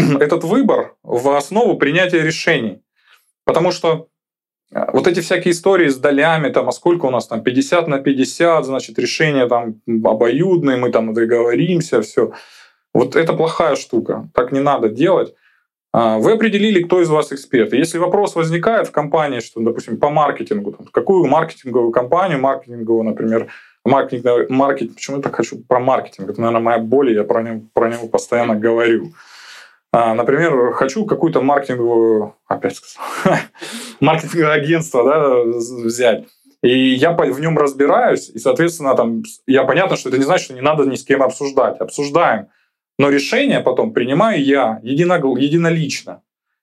этот 0.20 0.44
выбор 0.44 0.94
в 1.02 1.36
основу 1.36 1.76
принятия 1.76 2.22
решений. 2.22 2.82
Потому 3.44 3.72
что 3.72 4.08
э, 4.72 4.84
вот 4.92 5.06
эти 5.06 5.20
всякие 5.20 5.52
истории 5.52 5.88
с 5.88 5.96
долями, 5.96 6.50
там, 6.50 6.68
а 6.68 6.72
сколько 6.72 7.06
у 7.06 7.10
нас 7.10 7.26
там, 7.26 7.42
50 7.42 7.88
на 7.88 7.98
50, 7.98 8.64
значит, 8.64 8.98
решение 8.98 9.48
там 9.48 9.80
обоюдное, 10.04 10.76
мы 10.76 10.90
там 10.90 11.14
договоримся, 11.14 12.02
все. 12.02 12.32
Вот 12.94 13.16
это 13.16 13.32
плохая 13.32 13.76
штука, 13.76 14.28
так 14.34 14.52
не 14.52 14.60
надо 14.60 14.88
делать. 14.88 15.34
А, 15.92 16.18
вы 16.18 16.32
определили, 16.32 16.82
кто 16.82 17.02
из 17.02 17.08
вас 17.08 17.32
эксперт. 17.32 17.72
Если 17.72 17.98
вопрос 17.98 18.34
возникает 18.34 18.88
в 18.88 18.92
компании, 18.92 19.40
что, 19.40 19.60
допустим, 19.60 19.98
по 19.98 20.08
маркетингу, 20.08 20.72
там, 20.72 20.86
какую 20.86 21.26
маркетинговую 21.26 21.92
компанию, 21.92 22.40
маркетинговую, 22.40 23.04
например, 23.04 23.48
маркетинг, 23.84 24.48
маркетинг, 24.48 24.94
почему 24.94 25.16
я 25.18 25.22
так 25.22 25.36
хочу 25.36 25.58
про 25.58 25.80
маркетинг, 25.80 26.30
это, 26.30 26.40
наверное, 26.40 26.62
моя 26.62 26.78
боль, 26.78 27.14
я 27.14 27.24
про 27.24 27.42
него, 27.42 27.62
про 27.74 27.90
него 27.90 28.08
постоянно 28.08 28.54
говорю. 28.54 29.12
А, 29.94 30.14
например, 30.14 30.72
хочу 30.72 31.04
какую-то 31.04 31.42
маркетинговую, 31.42 32.34
опять 32.46 32.76
сказал, 32.76 33.38
маркетинговое 34.00 34.54
агентство 34.54 35.04
да, 35.04 35.42
взять. 35.84 36.24
И 36.62 36.94
я 36.94 37.12
в 37.12 37.40
нем 37.40 37.58
разбираюсь, 37.58 38.30
и, 38.30 38.38
соответственно, 38.38 38.94
там, 38.94 39.22
я 39.46 39.64
понятно, 39.64 39.96
что 39.96 40.08
это 40.08 40.18
не 40.18 40.24
значит, 40.24 40.46
что 40.46 40.54
не 40.54 40.60
надо 40.60 40.84
ни 40.86 40.94
с 40.94 41.04
кем 41.04 41.22
обсуждать. 41.22 41.78
Обсуждаем. 41.80 42.46
Но 42.98 43.10
решение 43.10 43.60
потом 43.60 43.92
принимаю 43.92 44.42
я 44.42 44.80
едино, 44.82 45.14
единолично, 45.14 46.22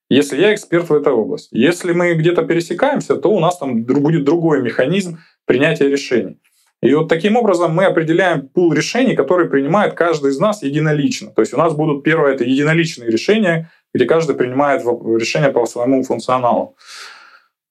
если 0.10 0.40
я 0.40 0.54
эксперт 0.56 0.90
в 0.90 0.94
этой 0.94 1.14
области. 1.14 1.50
Если 1.56 1.92
мы 1.92 2.14
где-то 2.14 2.44
пересекаемся, 2.44 3.16
то 3.16 3.30
у 3.30 3.40
нас 3.40 3.58
там 3.58 3.84
будет 3.84 4.24
другой 4.24 4.62
механизм 4.62 5.20
принятия 5.46 5.88
решений. 5.88 6.40
И 6.82 6.94
вот 6.94 7.10
таким 7.10 7.36
образом 7.36 7.74
мы 7.74 7.86
определяем 7.86 8.48
пул 8.48 8.72
решений, 8.74 9.16
которые 9.16 9.50
принимает 9.50 9.96
каждый 9.96 10.32
из 10.32 10.40
нас 10.40 10.64
единолично. 10.64 11.32
То 11.32 11.42
есть 11.42 11.54
у 11.54 11.58
нас 11.58 11.74
будут 11.74 12.04
первое 12.04 12.34
это 12.34 12.46
единоличные 12.46 13.10
решения, 13.10 13.70
где 13.94 14.06
каждый 14.06 14.36
принимает 14.36 14.84
решение 14.84 15.52
по 15.52 15.66
своему 15.66 16.04
функционалу. 16.04 16.78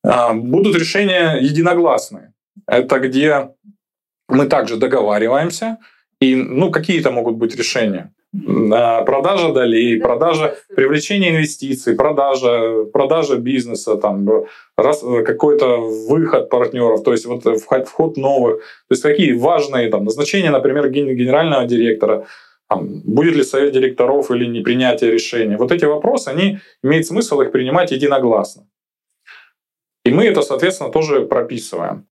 А, 0.05 0.35
будут 0.35 0.77
решения 0.77 1.39
единогласные. 1.41 2.35
Это 2.67 2.99
где 2.99 3.51
мы 4.29 4.47
также 4.47 4.77
договариваемся, 4.77 5.79
и 6.21 6.35
ну, 6.35 6.71
какие-то 6.71 7.11
могут 7.11 7.37
быть 7.37 7.57
решения 7.57 8.13
продажа 8.33 9.53
долей, 9.53 10.01
продажа 10.01 10.57
привлечения 10.75 11.31
инвестиций, 11.31 11.95
продажа, 11.95 12.85
продажа 12.93 13.37
бизнеса, 13.37 13.97
там, 13.97 14.29
раз, 14.77 15.03
какой-то 15.25 15.79
выход 15.79 16.51
партнеров, 16.51 17.03
то 17.03 17.13
есть 17.13 17.27
вот 17.27 17.45
вход, 17.61 17.89
вход 17.89 18.17
новых. 18.17 18.59
То 18.89 18.93
есть 18.93 19.03
какие 19.03 19.33
важные 19.33 19.91
там, 19.91 20.05
назначения, 20.05 20.51
например, 20.51 20.91
генерального 20.91 21.65
директора, 21.65 22.27
там, 22.69 23.01
будет 23.05 23.35
ли 23.35 23.45
совет 23.45 23.73
директоров 23.73 24.31
или 24.31 24.45
не 24.45 24.61
принятие 24.61 25.11
решения. 25.11 25.57
Вот 25.57 25.73
эти 25.73 25.87
вопросы, 25.87 26.29
они 26.29 26.59
имеет 26.83 27.07
смысл 27.07 27.41
их 27.41 27.51
принимать 27.51 27.93
единогласно. 27.93 28.67
И 30.05 30.11
мы 30.11 30.27
это, 30.27 30.43
соответственно, 30.43 30.91
тоже 30.91 31.23
прописываем. 31.23 32.07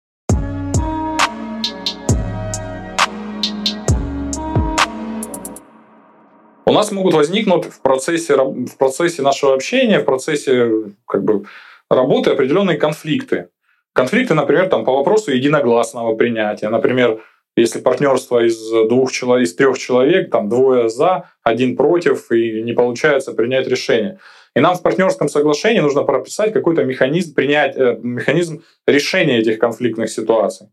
Нас 6.74 6.92
могут 6.92 7.13
возникнуть 7.13 7.65
в 7.65 7.82
процессе, 7.82 8.36
в 8.36 8.77
процессе 8.77 9.22
нашего 9.22 9.53
общения, 9.53 10.00
в 10.00 10.06
процессе 10.06 10.70
как 11.08 11.24
бы, 11.24 11.46
работы 11.89 12.32
определенные 12.32 12.77
конфликты. 12.77 13.50
Конфликты, 13.94 14.34
например, 14.34 14.70
там, 14.70 14.86
по 14.86 14.94
вопросу 14.94 15.32
единогласного 15.32 16.15
принятия. 16.15 16.70
Например, 16.70 17.22
если 17.56 17.80
партнерство 17.80 18.44
из 18.44 18.58
двух 18.89 19.12
человек, 19.12 19.48
из 19.48 19.56
трех 19.56 19.77
человек, 19.77 20.32
там 20.32 20.50
двое 20.50 20.89
за, 20.89 21.30
один 21.44 21.75
против, 21.75 22.32
и 22.32 22.63
не 22.63 22.74
получается 22.74 23.34
принять 23.34 23.68
решение. 23.68 24.20
И 24.56 24.60
нам 24.60 24.75
в 24.75 24.82
партнерском 24.82 25.30
соглашении 25.30 25.80
нужно 25.80 26.03
прописать 26.03 26.53
какой-то 26.53 26.84
механизм 26.84 27.34
принять, 27.34 27.75
э, 27.75 27.98
механизм 28.01 28.63
решения 28.88 29.39
этих 29.39 29.60
конфликтных 29.60 30.10
ситуаций. 30.10 30.68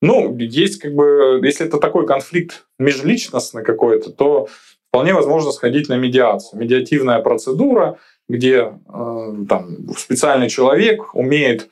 Ну, 0.00 0.36
есть 0.36 0.80
как 0.80 0.94
бы, 0.94 1.40
если 1.42 1.66
это 1.66 1.78
такой 1.78 2.06
конфликт 2.06 2.66
межличностный 2.78 3.64
какой-то, 3.64 4.10
то 4.10 4.48
вполне 4.94 5.12
возможно 5.12 5.50
сходить 5.50 5.88
на 5.88 5.96
медиацию. 5.96 6.60
Медиативная 6.60 7.18
процедура, 7.18 7.98
где 8.28 8.74
э, 8.86 9.32
там, 9.48 9.88
специальный 9.98 10.48
человек 10.48 11.16
умеет 11.16 11.62
э, 11.62 11.66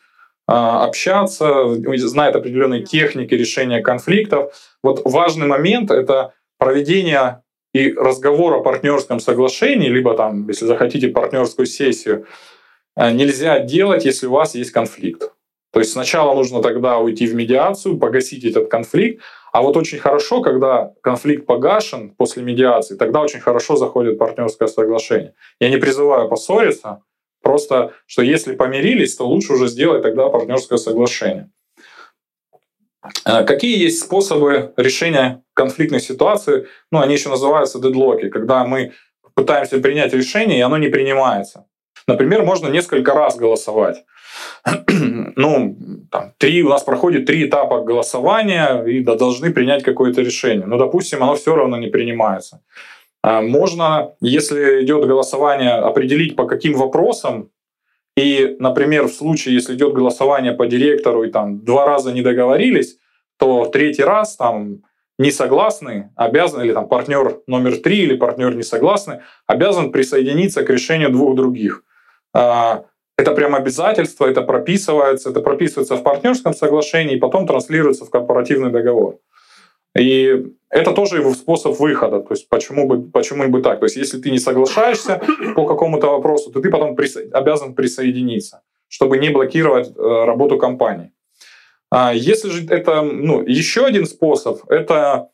общаться, 0.49 1.73
знает 1.99 2.35
определенные 2.35 2.83
техники 2.83 3.33
решения 3.33 3.81
конфликтов. 3.81 4.53
Вот 4.83 5.03
важный 5.05 5.47
момент— 5.47 5.91
это 5.93 6.33
проведение 6.59 7.43
и 7.73 7.93
разговор 7.93 8.55
о 8.55 8.61
партнерском 8.61 9.21
соглашении, 9.21 9.89
либо 9.89 10.17
там, 10.17 10.49
если 10.49 10.67
захотите, 10.67 11.07
партнерскую 11.07 11.67
сессию, 11.67 12.27
э, 12.97 13.13
нельзя 13.13 13.61
делать, 13.61 14.05
если 14.05 14.27
у 14.27 14.33
вас 14.33 14.57
есть 14.57 14.73
конфликт. 14.73 15.31
То 15.73 15.79
есть 15.79 15.93
сначала 15.93 16.35
нужно 16.35 16.61
тогда 16.61 16.99
уйти 16.99 17.29
в 17.29 17.37
медиацию, 17.37 17.99
погасить 17.99 18.45
этот 18.45 18.69
конфликт, 18.69 19.23
а 19.53 19.61
вот 19.61 19.77
очень 19.77 19.99
хорошо, 19.99 20.41
когда 20.41 20.95
конфликт 21.03 21.45
погашен 21.45 22.15
после 22.17 22.43
медиации, 22.43 22.97
тогда 22.97 23.21
очень 23.21 23.41
хорошо 23.41 23.77
заходит 23.77 24.19
партнерское 24.19 24.67
соглашение. 24.67 25.35
Я 25.61 25.69
не 25.69 25.77
призываю 25.77 26.29
поссориться, 26.29 27.03
просто 27.43 27.93
что 28.07 28.23
если 28.23 28.57
помирились, 28.57 29.15
то 29.15 29.27
лучше 29.27 29.53
уже 29.53 29.69
сделать 29.69 30.03
тогда 30.03 30.31
партнерское 30.31 30.79
соглашение. 30.79 31.51
А 33.25 33.45
какие 33.45 33.79
есть 33.79 34.01
способы 34.01 34.73
решения 34.79 35.43
конфликтной 35.53 36.01
ситуации? 36.01 36.67
Ну, 36.91 37.01
они 37.01 37.15
еще 37.15 37.29
называются 37.29 37.79
дедлоки, 37.79 38.31
когда 38.31 38.65
мы 38.65 38.93
пытаемся 39.35 39.81
принять 39.81 40.15
решение, 40.15 40.59
и 40.59 40.63
оно 40.63 40.79
не 40.79 40.89
принимается. 40.89 41.67
Например, 42.07 42.43
можно 42.43 42.69
несколько 42.69 43.13
раз 43.13 43.37
голосовать. 43.37 44.05
ну, 45.37 45.77
там, 46.11 46.33
три, 46.39 46.63
у 46.63 46.69
нас 46.69 46.83
проходит 46.83 47.27
три 47.27 47.47
этапа 47.47 47.81
голосования, 47.81 48.83
и 48.85 49.01
должны 49.03 49.53
принять 49.53 49.83
какое-то 49.83 50.23
решение. 50.23 50.67
Но, 50.67 50.79
допустим, 50.79 51.23
оно 51.23 51.35
все 51.35 51.55
равно 51.55 51.77
не 51.79 51.89
принимается. 51.89 52.63
А, 53.23 53.41
можно, 53.41 54.15
если 54.21 54.85
идет 54.85 55.07
голосование, 55.07 55.73
определить 55.73 56.37
по 56.37 56.47
каким 56.47 56.75
вопросам, 56.75 57.51
и, 58.17 58.57
например, 58.59 59.07
в 59.07 59.13
случае, 59.13 59.55
если 59.55 59.75
идет 59.75 59.95
голосование 59.95 60.53
по 60.53 60.67
директору 60.67 61.25
и 61.25 61.31
там 61.31 61.65
два 61.65 61.87
раза 61.87 62.13
не 62.13 62.23
договорились, 62.23 62.99
то 63.39 63.67
третий 63.67 64.05
раз 64.05 64.37
там 64.37 64.83
не 65.19 65.31
согласны, 65.31 66.11
обязан, 66.17 66.63
или 66.63 66.73
там 66.73 66.89
партнер 66.89 67.41
номер 67.47 67.77
три 67.79 68.01
или 68.01 68.17
партнер 68.17 68.55
не 68.55 68.63
согласны, 68.63 69.23
обязан 69.47 69.93
присоединиться 69.93 70.65
к 70.65 70.71
решению 70.71 71.11
двух 71.11 71.37
других. 71.37 71.85
А, 72.35 72.85
это 73.23 73.33
прям 73.33 73.55
обязательство, 73.55 74.27
это 74.27 74.43
прописывается, 74.43 75.31
это 75.31 75.41
прописывается 75.41 75.97
в 75.97 76.03
партнерском 76.03 76.55
соглашении 76.55 77.17
и 77.17 77.21
потом 77.21 77.47
транслируется 77.47 78.05
в 78.05 78.11
корпоративный 78.11 78.71
договор. 78.71 79.19
И 79.99 80.47
это 80.71 80.93
тоже 80.93 81.19
его 81.19 81.35
способ 81.35 81.79
выхода. 81.79 82.21
То 82.21 82.35
есть 82.35 82.49
почему 82.49 82.87
бы, 82.87 83.03
почему 83.11 83.49
бы 83.49 83.63
так? 83.63 83.81
То 83.81 83.87
есть 83.87 83.97
если 83.97 84.19
ты 84.19 84.31
не 84.31 84.39
соглашаешься 84.39 85.21
по 85.55 85.67
какому-то 85.67 86.09
вопросу, 86.09 86.51
то 86.51 86.61
ты 86.61 86.71
потом 86.71 86.97
присо... 86.97 87.21
обязан 87.33 87.75
присоединиться, 87.75 88.63
чтобы 88.89 89.19
не 89.19 89.31
блокировать 89.31 89.89
э, 89.89 90.25
работу 90.25 90.59
компании. 90.59 91.13
А 91.91 92.15
если 92.15 92.49
же 92.49 92.67
это 92.69 93.03
ну, 93.03 93.43
еще 93.43 93.85
один 93.85 94.07
способ, 94.07 94.61
это 94.71 95.29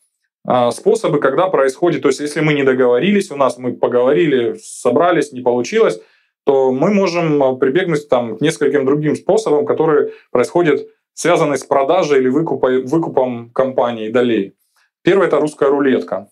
а, 0.45 0.71
способы, 0.71 1.19
когда 1.19 1.47
происходит, 1.47 2.01
то 2.01 2.09
есть 2.09 2.19
если 2.19 2.41
мы 2.41 2.53
не 2.53 2.63
договорились, 2.63 3.31
у 3.31 3.37
нас 3.37 3.57
мы 3.57 3.73
поговорили, 3.73 4.59
собрались, 4.61 5.31
не 5.31 5.41
получилось, 5.41 6.01
то 6.49 6.71
мы 6.71 6.91
можем 6.91 7.43
а, 7.43 7.55
прибегнуть 7.55 8.09
там, 8.09 8.35
к 8.35 8.41
нескольким 8.41 8.83
другим 8.83 9.15
способам, 9.15 9.67
которые 9.67 10.13
происходят, 10.31 10.81
связанные 11.13 11.59
с 11.59 11.63
продажей 11.63 12.17
или 12.17 12.27
выкупом, 12.27 12.87
выкупом 12.87 13.51
компании 13.51 14.09
долей. 14.09 14.55
Первое– 15.03 15.27
это 15.27 15.39
русская 15.39 15.69
рулетка. 15.69 16.27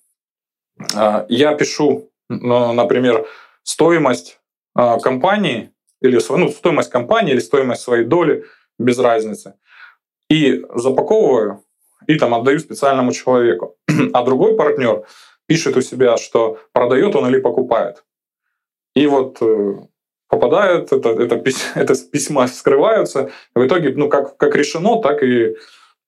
а, 0.95 1.27
я 1.29 1.53
пишу, 1.53 2.09
ну, 2.29 2.73
например, 2.73 3.27
стоимость 3.61 4.39
а, 4.73 4.97
компании 4.99 5.69
или 6.01 6.19
ну, 6.29 6.49
стоимость 6.49 6.89
компании 6.89 7.33
или 7.33 7.39
стоимость 7.39 7.83
своей 7.83 8.03
доли, 8.03 8.43
без 8.79 8.97
разницы, 8.97 9.53
и 10.31 10.65
запаковываю 10.73 11.63
и 12.07 12.15
там 12.15 12.33
отдаю 12.33 12.57
специальному 12.57 13.11
человеку. 13.11 13.77
А 14.13 14.23
другой 14.23 14.55
партнер 14.55 15.05
пишет 15.45 15.77
у 15.77 15.81
себя, 15.81 16.17
что 16.17 16.57
продает 16.71 17.15
он 17.15 17.27
или 17.27 17.39
покупает. 17.39 18.03
И 18.95 19.05
вот 19.05 19.39
попадает, 20.29 20.91
это, 20.91 21.09
это, 21.09 21.41
это 21.75 21.93
письма 22.11 22.47
скрываются, 22.47 23.31
в 23.55 23.65
итоге, 23.65 23.93
ну, 23.95 24.09
как, 24.09 24.37
как 24.37 24.55
решено, 24.55 25.01
так 25.01 25.23
и, 25.23 25.55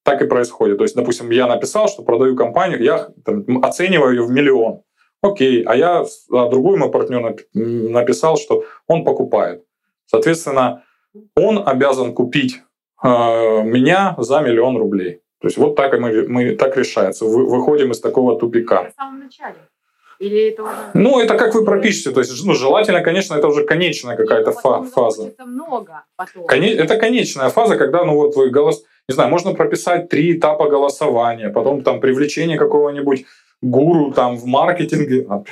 так 0.03 0.21
и 0.21 0.27
происходит. 0.27 0.77
То 0.77 0.83
есть, 0.83 0.95
допустим, 0.95 1.29
я 1.31 1.47
написал, 1.47 1.87
что 1.87 2.03
продаю 2.03 2.35
компанию, 2.35 2.81
я 2.81 3.09
там, 3.25 3.63
оцениваю 3.63 4.13
ее 4.13 4.23
в 4.23 4.31
миллион. 4.31 4.81
Окей, 5.21 5.63
а 5.63 5.75
я, 5.75 6.05
а 6.31 6.49
другой 6.49 6.77
мой 6.77 6.89
партнер 6.89 7.35
написал, 7.53 8.37
что 8.37 8.63
он 8.87 9.03
покупает. 9.03 9.65
Соответственно, 10.05 10.83
он 11.35 11.61
обязан 11.67 12.13
купить 12.13 12.61
э, 13.03 13.07
меня 13.07 14.15
за 14.17 14.39
миллион 14.39 14.77
рублей. 14.77 15.21
То 15.41 15.47
есть 15.47 15.57
вот 15.57 15.75
так 15.75 15.97
мы, 15.99 16.27
мы 16.27 16.55
так 16.55 16.77
решается. 16.77 17.25
Вы, 17.25 17.45
выходим 17.45 17.91
из 17.91 17.99
такого 17.99 18.39
тупика. 18.39 18.89
В 18.89 18.93
самом 18.93 19.19
начале. 19.19 19.55
Или 20.19 20.49
это 20.49 20.63
уже... 20.63 20.73
Ну, 20.93 21.19
это 21.19 21.37
как 21.37 21.55
вы 21.55 21.63
пропишете. 21.63 22.11
То 22.11 22.19
есть, 22.19 22.45
ну, 22.45 22.53
желательно, 22.53 23.01
конечно, 23.01 23.35
это 23.35 23.47
уже 23.47 23.63
конечная 23.63 24.17
какая-то 24.17 24.51
фа- 24.51 24.83
фаза. 24.83 25.31
много 25.45 26.03
потом. 26.17 26.45
Коне- 26.45 26.73
это 26.75 26.97
конечная 26.97 27.49
фаза, 27.49 27.77
когда, 27.77 28.03
ну, 28.03 28.15
вот 28.15 28.35
вы 28.35 28.49
голос... 28.49 28.83
Не 29.07 29.15
знаю, 29.15 29.29
можно 29.29 29.53
прописать 29.55 30.09
три 30.09 30.37
этапа 30.37 30.69
голосования, 30.69 31.49
потом 31.49 31.81
там 31.83 31.99
привлечение 31.99 32.57
какого-нибудь 32.57 33.25
гуру 33.61 34.11
там 34.11 34.37
в 34.37 34.45
маркетинге, 34.45 35.27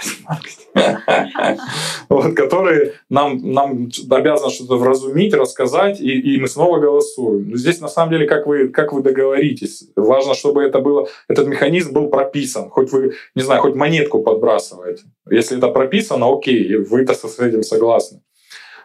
вот, 2.09 2.35
которые 2.35 2.93
нам, 3.09 3.51
нам 3.51 3.89
обязаны 4.09 4.51
что-то 4.51 4.77
вразумить, 4.77 5.33
рассказать, 5.33 5.99
и, 5.99 6.19
и 6.19 6.39
мы 6.39 6.47
снова 6.47 6.79
голосуем. 6.79 7.55
Здесь 7.57 7.81
на 7.81 7.89
самом 7.89 8.11
деле, 8.11 8.25
как 8.25 8.47
вы, 8.47 8.69
как 8.69 8.93
вы 8.93 9.01
договоритесь. 9.01 9.89
Важно, 9.95 10.35
чтобы 10.35 10.63
это 10.63 10.79
было, 10.79 11.07
этот 11.27 11.47
механизм 11.47 11.93
был 11.93 12.07
прописан. 12.07 12.69
Хоть 12.69 12.91
вы, 12.91 13.13
не 13.35 13.43
знаю, 13.43 13.61
хоть 13.61 13.75
монетку 13.75 14.23
подбрасываете. 14.23 15.03
Если 15.29 15.57
это 15.57 15.67
прописано, 15.67 16.31
окей, 16.31 16.77
вы-то 16.77 17.13
с 17.13 17.39
этим 17.39 17.63
согласны. 17.63 18.21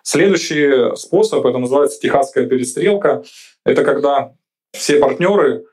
Следующий 0.02 0.96
способ, 0.96 1.46
это 1.46 1.58
называется 1.58 2.00
техасская 2.00 2.46
перестрелка, 2.46 3.22
это 3.64 3.84
когда 3.84 4.32
все 4.72 4.98
партнеры 4.98 5.64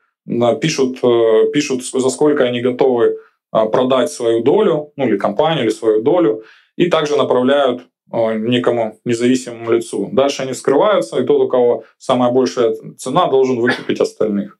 пишут, 0.60 0.98
э, 1.02 1.50
пишут, 1.52 1.84
за 1.84 2.10
сколько 2.10 2.44
они 2.44 2.60
готовы 2.60 3.16
а, 3.16 3.16
продать 3.50 4.10
свою 4.10 4.42
долю, 4.42 4.92
ну 4.96 5.06
или 5.06 5.16
компанию, 5.16 5.64
или 5.64 5.70
свою 5.70 6.02
долю, 6.02 6.44
и 6.76 6.88
также 6.88 7.16
направляют 7.16 7.82
а, 8.10 8.34
некому 8.34 8.98
независимому 9.04 9.70
лицу. 9.70 10.08
Дальше 10.12 10.42
они 10.42 10.54
скрываются, 10.54 11.20
и 11.20 11.26
тот, 11.26 11.42
у 11.42 11.48
кого 11.48 11.84
самая 11.98 12.30
большая 12.30 12.74
цена, 12.96 13.26
должен 13.26 13.60
выкупить 13.60 14.00
остальных. 14.00 14.58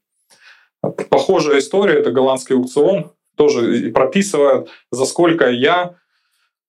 Похожая 1.10 1.58
история, 1.58 1.98
это 1.98 2.10
голландский 2.10 2.56
аукцион, 2.56 3.12
тоже 3.36 3.90
прописывает, 3.90 4.68
за 4.90 5.04
сколько 5.04 5.48
я, 5.50 5.96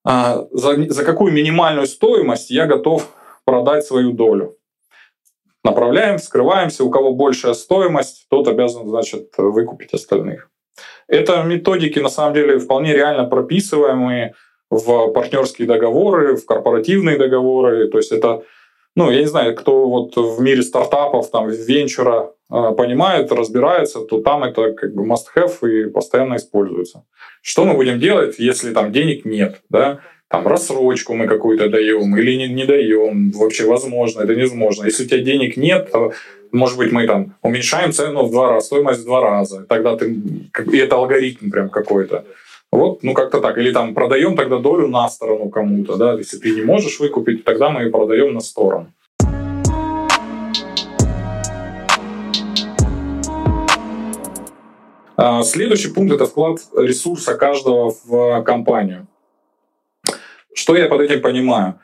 а, 0.03 0.47
за, 0.51 0.89
за 0.89 1.05
какую 1.05 1.33
минимальную 1.33 1.87
стоимость 1.87 2.49
я 2.49 2.65
готов 2.65 3.09
продать 3.45 3.85
свою 3.85 4.11
долю. 4.11 4.57
Направляем, 5.63 6.17
скрываемся, 6.17 6.83
у 6.83 6.89
кого 6.89 7.13
большая 7.13 7.53
стоимость, 7.53 8.25
тот 8.29 8.47
обязан, 8.47 8.87
значит, 8.87 9.33
выкупить 9.37 9.93
остальных. 9.93 10.50
Это 11.07 11.43
методики, 11.43 11.99
на 11.99 12.09
самом 12.09 12.33
деле, 12.33 12.59
вполне 12.59 12.93
реально 12.93 13.25
прописываемые 13.25 14.33
в 14.69 15.11
партнерские 15.11 15.67
договоры, 15.67 16.35
в 16.35 16.45
корпоративные 16.45 17.17
договоры. 17.17 17.89
То 17.89 17.97
есть 17.97 18.11
это, 18.11 18.43
ну, 18.95 19.11
я 19.11 19.19
не 19.19 19.25
знаю, 19.25 19.55
кто 19.55 19.89
вот 19.89 20.15
в 20.15 20.41
мире 20.41 20.61
стартапов, 20.63 21.29
там, 21.29 21.49
венчура 21.49 22.31
а, 22.49 22.71
понимает, 22.71 23.31
разбирается, 23.31 24.01
то 24.01 24.21
там 24.21 24.43
это 24.43 24.73
как 24.73 24.93
бы 24.93 25.05
must-have 25.05 25.69
и 25.69 25.89
постоянно 25.89 26.35
используется. 26.35 27.03
Что 27.41 27.65
мы 27.65 27.75
будем 27.75 27.99
делать, 27.99 28.35
если 28.39 28.73
там 28.73 28.91
денег 28.91 29.25
нет, 29.25 29.61
да? 29.69 29.99
Там 30.31 30.47
рассрочку 30.47 31.13
мы 31.13 31.27
какую-то 31.27 31.67
даем 31.67 32.15
или 32.15 32.37
не, 32.37 32.47
не 32.47 32.65
даем, 32.65 33.31
вообще 33.31 33.65
возможно, 33.65 34.21
это 34.21 34.33
невозможно. 34.33 34.85
Если 34.85 35.03
у 35.03 35.07
тебя 35.07 35.19
денег 35.19 35.57
нет, 35.57 35.91
то 35.91 36.13
может 36.53 36.77
быть, 36.77 36.93
мы 36.93 37.05
там 37.05 37.35
уменьшаем 37.41 37.91
цену 37.91 38.23
в 38.23 38.31
два 38.31 38.49
раза, 38.49 38.65
стоимость 38.65 39.01
в 39.01 39.05
два 39.05 39.19
раза. 39.19 39.65
Тогда 39.67 39.97
ты... 39.97 40.15
И 40.71 40.77
это 40.77 40.95
алгоритм 40.95 41.49
прям 41.49 41.69
какой-то. 41.69 42.23
Вот, 42.71 43.03
ну 43.03 43.13
как-то 43.13 43.41
так. 43.41 43.57
Или 43.57 43.73
там 43.73 43.93
продаем 43.93 44.37
тогда 44.37 44.59
долю 44.59 44.87
на 44.87 45.09
сторону 45.09 45.49
кому-то, 45.49 45.97
да. 45.97 46.13
Если 46.13 46.37
ты 46.37 46.51
не 46.51 46.61
можешь 46.61 47.01
выкупить, 47.01 47.43
тогда 47.43 47.69
мы 47.69 47.81
ее 47.81 47.91
продаем 47.91 48.33
на 48.33 48.39
сторону. 48.39 48.87
А, 55.17 55.43
следующий 55.43 55.89
пункт– 55.93 56.13
это 56.15 56.25
вклад 56.25 56.59
ресурса 56.77 57.35
каждого 57.35 57.93
в 58.05 58.43
компанию. 58.43 59.07
Что 60.53 60.75
я 60.75 60.87
под 60.87 61.01
этим 61.01 61.21
понимаю? 61.21 61.79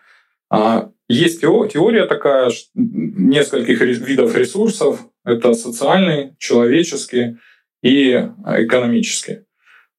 А, 0.49 0.91
есть 1.09 1.41
теория 1.41 2.05
такая 2.05 2.51
нескольких 2.73 3.81
видов 3.81 4.35
ресурсов. 4.35 5.05
Это 5.23 5.53
социальный, 5.53 6.35
человеческий 6.37 7.37
и 7.81 8.11
экономический. 8.45 9.39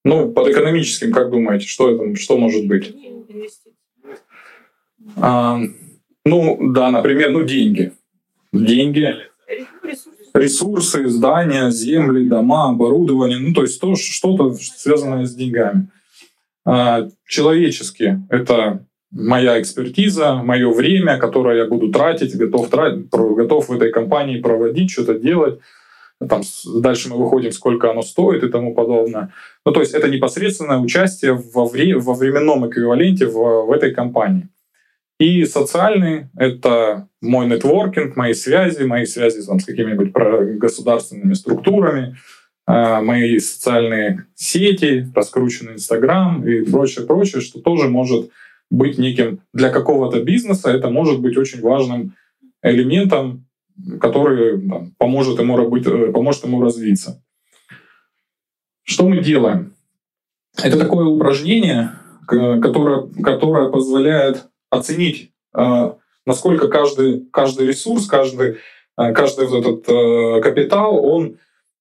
Ну, 0.04 0.32
под 0.32 0.48
экономическим, 0.48 1.12
как 1.12 1.30
думаете, 1.30 1.66
что 1.66 1.90
это, 1.90 2.14
что 2.16 2.38
может 2.38 2.66
быть? 2.66 2.94
А, 5.16 5.60
ну, 6.24 6.72
да, 6.72 6.90
например, 6.90 7.30
ну, 7.30 7.44
деньги. 7.44 7.92
Деньги, 8.52 9.14
ресурсы, 10.34 11.08
здания, 11.08 11.70
земли, 11.70 12.26
дома, 12.26 12.70
оборудование, 12.70 13.38
ну, 13.38 13.52
то 13.52 13.62
есть 13.62 13.80
то, 13.80 13.94
что-то 13.96 14.54
связанное 14.54 15.26
с 15.26 15.34
деньгами. 15.34 15.88
А, 16.70 17.08
человечески 17.26 18.20
это 18.28 18.84
моя 19.10 19.58
экспертиза, 19.58 20.34
мое 20.34 20.70
время, 20.70 21.16
которое 21.16 21.56
я 21.56 21.64
буду 21.64 21.90
тратить, 21.90 22.36
готов, 22.36 22.68
тратить, 22.68 23.08
готов 23.10 23.68
в 23.68 23.72
этой 23.72 23.90
компании 23.90 24.38
проводить, 24.38 24.90
что-то 24.90 25.14
делать. 25.14 25.60
Там, 26.28 26.42
дальше 26.82 27.08
мы 27.08 27.16
выходим, 27.16 27.52
сколько 27.52 27.90
оно 27.90 28.02
стоит 28.02 28.44
и 28.44 28.50
тому 28.50 28.74
подобное. 28.74 29.32
Ну, 29.64 29.72
то 29.72 29.80
есть 29.80 29.94
это 29.94 30.10
непосредственное 30.10 30.76
участие 30.76 31.32
во, 31.32 31.64
вре, 31.64 31.96
во 31.96 32.12
временном 32.12 32.68
эквиваленте 32.68 33.26
в, 33.26 33.66
в 33.66 33.72
этой 33.72 33.94
компании. 33.94 34.48
И 35.18 35.46
социальный— 35.46 36.28
это 36.36 37.08
мой 37.22 37.46
нетворкинг, 37.46 38.14
мои 38.14 38.34
связи, 38.34 38.82
мои 38.82 39.06
связи 39.06 39.40
там, 39.46 39.58
с 39.58 39.64
какими-нибудь 39.64 40.12
государственными 40.58 41.32
структурами, 41.32 42.16
мои 42.68 43.38
социальные 43.38 44.26
сети, 44.34 45.10
раскрученный 45.14 45.74
Инстаграм 45.74 46.46
и 46.46 46.70
прочее, 46.70 47.06
прочее, 47.06 47.40
что 47.40 47.60
тоже 47.60 47.88
может 47.88 48.30
быть 48.70 48.98
неким 48.98 49.40
для 49.54 49.70
какого-то 49.70 50.22
бизнеса, 50.22 50.70
это 50.70 50.90
может 50.90 51.20
быть 51.20 51.36
очень 51.38 51.62
важным 51.62 52.14
элементом, 52.62 53.46
который 54.00 54.60
там, 54.68 54.92
поможет, 54.98 55.38
ему 55.38 55.68
быть, 55.68 55.86
э, 55.86 56.12
поможет 56.12 56.44
ему 56.44 56.60
развиться. 56.60 57.22
Что 58.82 59.08
мы 59.08 59.22
делаем? 59.22 59.74
Это 60.62 60.78
такое 60.78 61.06
упражнение, 61.06 61.92
которое, 62.26 63.08
которое 63.22 63.70
позволяет 63.70 64.46
оценить, 64.70 65.32
э, 65.56 65.92
насколько 66.26 66.68
каждый, 66.68 67.26
каждый 67.30 67.68
ресурс, 67.68 68.06
каждый, 68.06 68.56
э, 68.98 69.12
каждый 69.12 69.46
вот 69.46 69.60
этот 69.60 70.42
капитал, 70.42 71.04
он, 71.04 71.38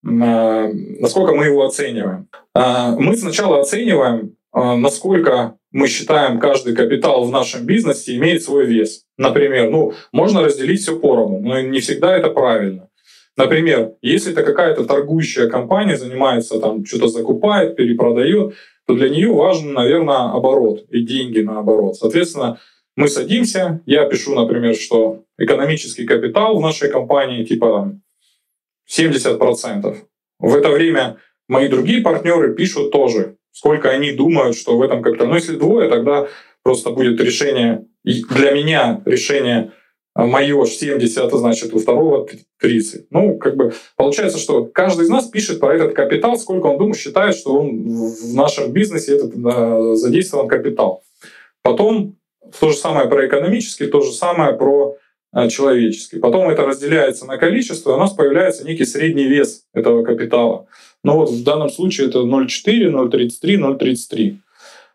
насколько 0.10 1.36
мы 1.36 1.46
его 1.46 1.66
оцениваем. 1.66 2.28
Мы 2.56 3.16
сначала 3.18 3.60
оцениваем, 3.60 4.36
насколько 4.54 5.56
мы 5.72 5.88
считаем, 5.88 6.40
каждый 6.40 6.76
капитал 6.76 7.26
в 7.26 7.32
нашем 7.32 7.66
бизнесе 7.66 8.16
имеет 8.16 8.42
свой 8.42 8.66
вес. 8.66 9.04
Например, 9.18 9.70
ну, 9.70 9.94
можно 10.12 10.42
разделить 10.42 10.82
все 10.82 10.98
поровну, 10.98 11.40
но 11.40 11.62
не 11.62 11.80
всегда 11.82 12.18
это 12.18 12.30
правильно. 12.30 12.88
Например, 13.36 13.92
если 14.02 14.32
это 14.32 14.44
какая-то 14.44 14.86
торгующая 14.86 15.48
компания, 15.48 15.98
занимается 15.98 16.60
там, 16.60 16.86
что-то 16.86 17.08
закупает, 17.08 17.76
перепродает, 17.76 18.56
то 18.88 18.96
для 18.96 19.10
нее 19.10 19.32
важен, 19.32 19.74
наверное, 19.74 20.32
оборот 20.32 20.86
и 20.90 21.02
деньги 21.02 21.42
на 21.42 21.60
оборот. 21.60 21.98
Соответственно, 21.98 22.60
мы 22.96 23.10
садимся, 23.10 23.82
я 23.86 24.06
пишу, 24.06 24.34
например, 24.34 24.74
что 24.74 25.24
экономический 25.38 26.06
капитал 26.06 26.58
в 26.58 26.62
нашей 26.62 26.90
компании 26.90 27.44
типа 27.44 27.92
70%. 28.90 29.98
В 30.40 30.56
это 30.56 30.70
время 30.70 31.18
мои 31.48 31.68
другие 31.68 32.02
партнеры 32.02 32.54
пишут 32.54 32.92
тоже 32.92 33.38
сколько 33.58 33.90
они 33.90 34.12
думают, 34.12 34.56
что 34.56 34.78
в 34.78 34.82
этом 34.84 35.02
как-то... 35.02 35.26
Но 35.26 35.36
если 35.36 35.56
двое, 35.56 35.90
тогда 35.90 36.28
просто 36.62 36.92
будет 36.92 37.20
решение, 37.20 37.86
для 38.04 38.52
меня 38.52 39.02
решение 39.06 39.72
мое 40.14 40.64
70, 40.66 41.26
это 41.26 41.38
значит 41.38 41.74
у 41.74 41.80
второго 41.80 42.28
30. 42.60 43.08
Ну, 43.10 43.38
как 43.38 43.56
бы 43.56 43.74
получается, 43.96 44.38
что 44.38 44.66
каждый 44.66 45.06
из 45.06 45.10
нас 45.10 45.26
пишет 45.28 45.60
про 45.60 45.76
этот 45.76 45.94
капитал, 45.94 46.38
сколько 46.38 46.68
он 46.68 46.78
думает, 46.78 46.98
считает, 46.98 47.36
что 47.36 47.60
он 47.60 47.82
в 47.88 48.36
нашем 48.36 48.72
бизнесе 48.72 49.16
этот 49.16 49.98
задействован 49.98 50.48
капитал. 50.48 51.02
Потом 51.64 52.16
то 52.60 52.70
же 52.70 52.78
самое 52.78 53.10
про 53.10 53.26
экономический, 53.26 53.88
то 53.88 54.02
же 54.02 54.12
самое 54.12 54.56
про 54.56 54.98
человеческий. 55.50 56.20
Потом 56.20 56.50
это 56.50 56.66
разделяется 56.66 57.26
на 57.26 57.38
количество, 57.38 57.92
и 57.92 57.94
у 57.94 57.98
нас 57.98 58.14
появляется 58.14 58.66
некий 58.66 58.86
средний 58.86 59.28
вес 59.28 59.66
этого 59.74 60.04
капитала. 60.04 60.68
Ну 61.04 61.14
вот 61.18 61.30
в 61.30 61.44
данном 61.44 61.70
случае 61.70 62.08
это 62.08 62.20
0,4, 62.20 62.92
0,33, 62.92 63.78
0,33. 63.78 64.38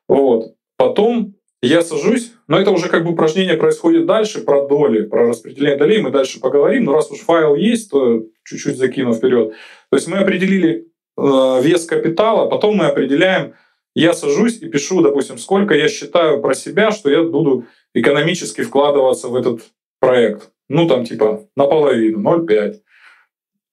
Вот. 0.09 0.55
Потом 0.77 1.35
я 1.63 1.83
сажусь, 1.83 2.33
но 2.49 2.59
это 2.59 2.73
уже 2.73 2.89
как 2.89 3.05
бы 3.05 3.13
упражнение 3.13 3.57
происходит 3.57 4.05
дальше, 4.05 4.41
про 4.41 4.67
доли, 4.67 5.03
про 5.03 5.29
распределение 5.29 5.79
долей 5.79 6.03
мы 6.03 6.11
дальше 6.11 6.41
поговорим, 6.41 6.85
но 6.85 6.93
раз 6.93 7.09
уж 7.13 7.21
файл 7.21 7.55
есть, 7.55 7.91
то 7.91 8.25
чуть-чуть 8.43 8.77
закину 8.77 9.15
вперед. 9.15 9.53
То 9.91 9.97
есть 9.97 10.09
мы 10.09 10.19
определили 10.19 10.89
э, 11.17 11.61
вес 11.63 11.85
капитала, 11.85 12.49
потом 12.49 12.79
мы 12.79 12.87
определяем, 12.87 13.55
я 13.95 14.13
сажусь 14.13 14.59
и 14.61 14.69
пишу, 14.69 15.03
допустим, 15.03 15.39
сколько 15.39 15.75
я 15.75 15.89
считаю 15.89 16.41
про 16.41 16.55
себя, 16.55 16.91
что 16.91 17.09
я 17.09 17.23
буду 17.23 17.67
экономически 17.95 18.63
вкладываться 18.63 19.29
в 19.29 19.37
этот 19.37 19.63
проект. 20.03 20.51
Ну, 20.69 20.89
там 20.89 21.05
типа 21.05 21.47
наполовину, 21.57 22.21
0,5. 22.21 22.75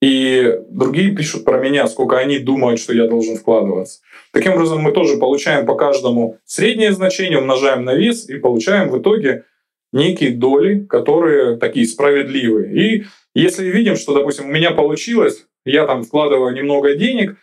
И 0.00 0.60
другие 0.70 1.14
пишут 1.14 1.44
про 1.44 1.58
меня, 1.58 1.86
сколько 1.88 2.16
они 2.16 2.38
думают, 2.38 2.80
что 2.80 2.94
я 2.94 3.06
должен 3.06 3.36
вкладываться. 3.36 4.00
Таким 4.32 4.52
образом, 4.52 4.80
мы 4.80 4.92
тоже 4.92 5.18
получаем 5.18 5.66
по 5.66 5.74
каждому 5.74 6.38
среднее 6.44 6.92
значение, 6.92 7.38
умножаем 7.38 7.84
на 7.84 7.94
вес 7.94 8.28
и 8.28 8.38
получаем 8.38 8.90
в 8.90 8.98
итоге 8.98 9.44
некие 9.92 10.30
доли, 10.30 10.86
которые 10.88 11.56
такие 11.56 11.86
справедливые. 11.86 12.72
И 12.80 13.04
если 13.34 13.66
видим, 13.66 13.96
что, 13.96 14.14
допустим, 14.14 14.46
у 14.46 14.52
меня 14.52 14.70
получилось, 14.70 15.46
я 15.64 15.84
там 15.84 16.04
вкладываю 16.04 16.54
немного 16.54 16.94
денег, 16.94 17.36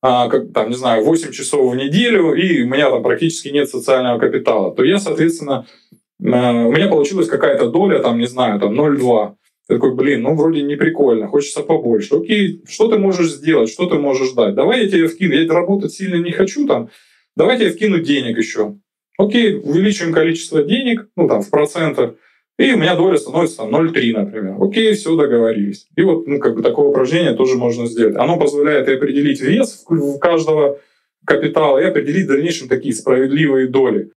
а, 0.00 0.28
как, 0.28 0.52
там, 0.52 0.70
не 0.70 0.76
знаю, 0.76 1.04
8 1.04 1.32
часов 1.32 1.72
в 1.72 1.76
неделю, 1.76 2.32
и 2.34 2.62
у 2.62 2.68
меня 2.68 2.88
там 2.88 3.02
практически 3.02 3.48
нет 3.48 3.68
социального 3.68 4.18
капитала, 4.18 4.72
то 4.74 4.84
я, 4.84 4.98
соответственно, 4.98 5.66
у 6.20 6.24
меня 6.72 6.88
получилась 6.88 7.28
какая-то 7.28 7.70
доля, 7.70 8.00
там, 8.00 8.18
не 8.18 8.26
знаю, 8.26 8.60
там 8.60 8.78
0,2. 8.78 9.34
Ты 9.68 9.74
такой, 9.74 9.94
блин, 9.94 10.22
ну 10.22 10.34
вроде 10.34 10.62
не 10.62 10.76
прикольно, 10.76 11.28
хочется 11.28 11.62
побольше. 11.62 12.16
Окей, 12.16 12.62
что 12.66 12.88
ты 12.88 12.98
можешь 12.98 13.32
сделать, 13.32 13.70
что 13.70 13.86
ты 13.86 13.96
можешь 13.96 14.32
дать? 14.32 14.54
Давай 14.54 14.84
я 14.84 14.88
тебе 14.88 15.08
вкину, 15.08 15.34
я 15.34 15.52
работать 15.52 15.92
сильно 15.92 16.16
не 16.16 16.32
хочу 16.32 16.66
там, 16.66 16.88
давай 17.36 17.54
я 17.54 17.60
тебе 17.60 17.70
вкину 17.70 17.98
денег 17.98 18.38
еще. 18.38 18.78
Окей, 19.18 19.56
увеличиваем 19.56 20.14
количество 20.14 20.62
денег, 20.62 21.08
ну 21.16 21.28
там 21.28 21.42
в 21.42 21.50
процентах, 21.50 22.14
и 22.58 22.72
у 22.72 22.76
меня 22.76 22.96
доля 22.96 23.18
становится 23.18 23.58
там 23.58 23.74
0,3, 23.74 24.12
например. 24.12 24.56
Окей, 24.60 24.94
все, 24.94 25.16
договорились. 25.16 25.86
И 25.96 26.02
вот 26.02 26.26
ну, 26.26 26.40
как 26.40 26.56
бы 26.56 26.62
такое 26.62 26.86
упражнение 26.86 27.34
тоже 27.34 27.56
можно 27.56 27.86
сделать. 27.86 28.16
Оно 28.16 28.36
позволяет 28.36 28.88
и 28.88 28.94
определить 28.94 29.40
вес 29.40 29.84
каждого 30.20 30.78
капитала 31.24 31.78
и 31.78 31.84
определить 31.84 32.24
в 32.24 32.30
дальнейшем 32.30 32.68
такие 32.68 32.94
справедливые 32.94 33.68
доли. 33.68 34.10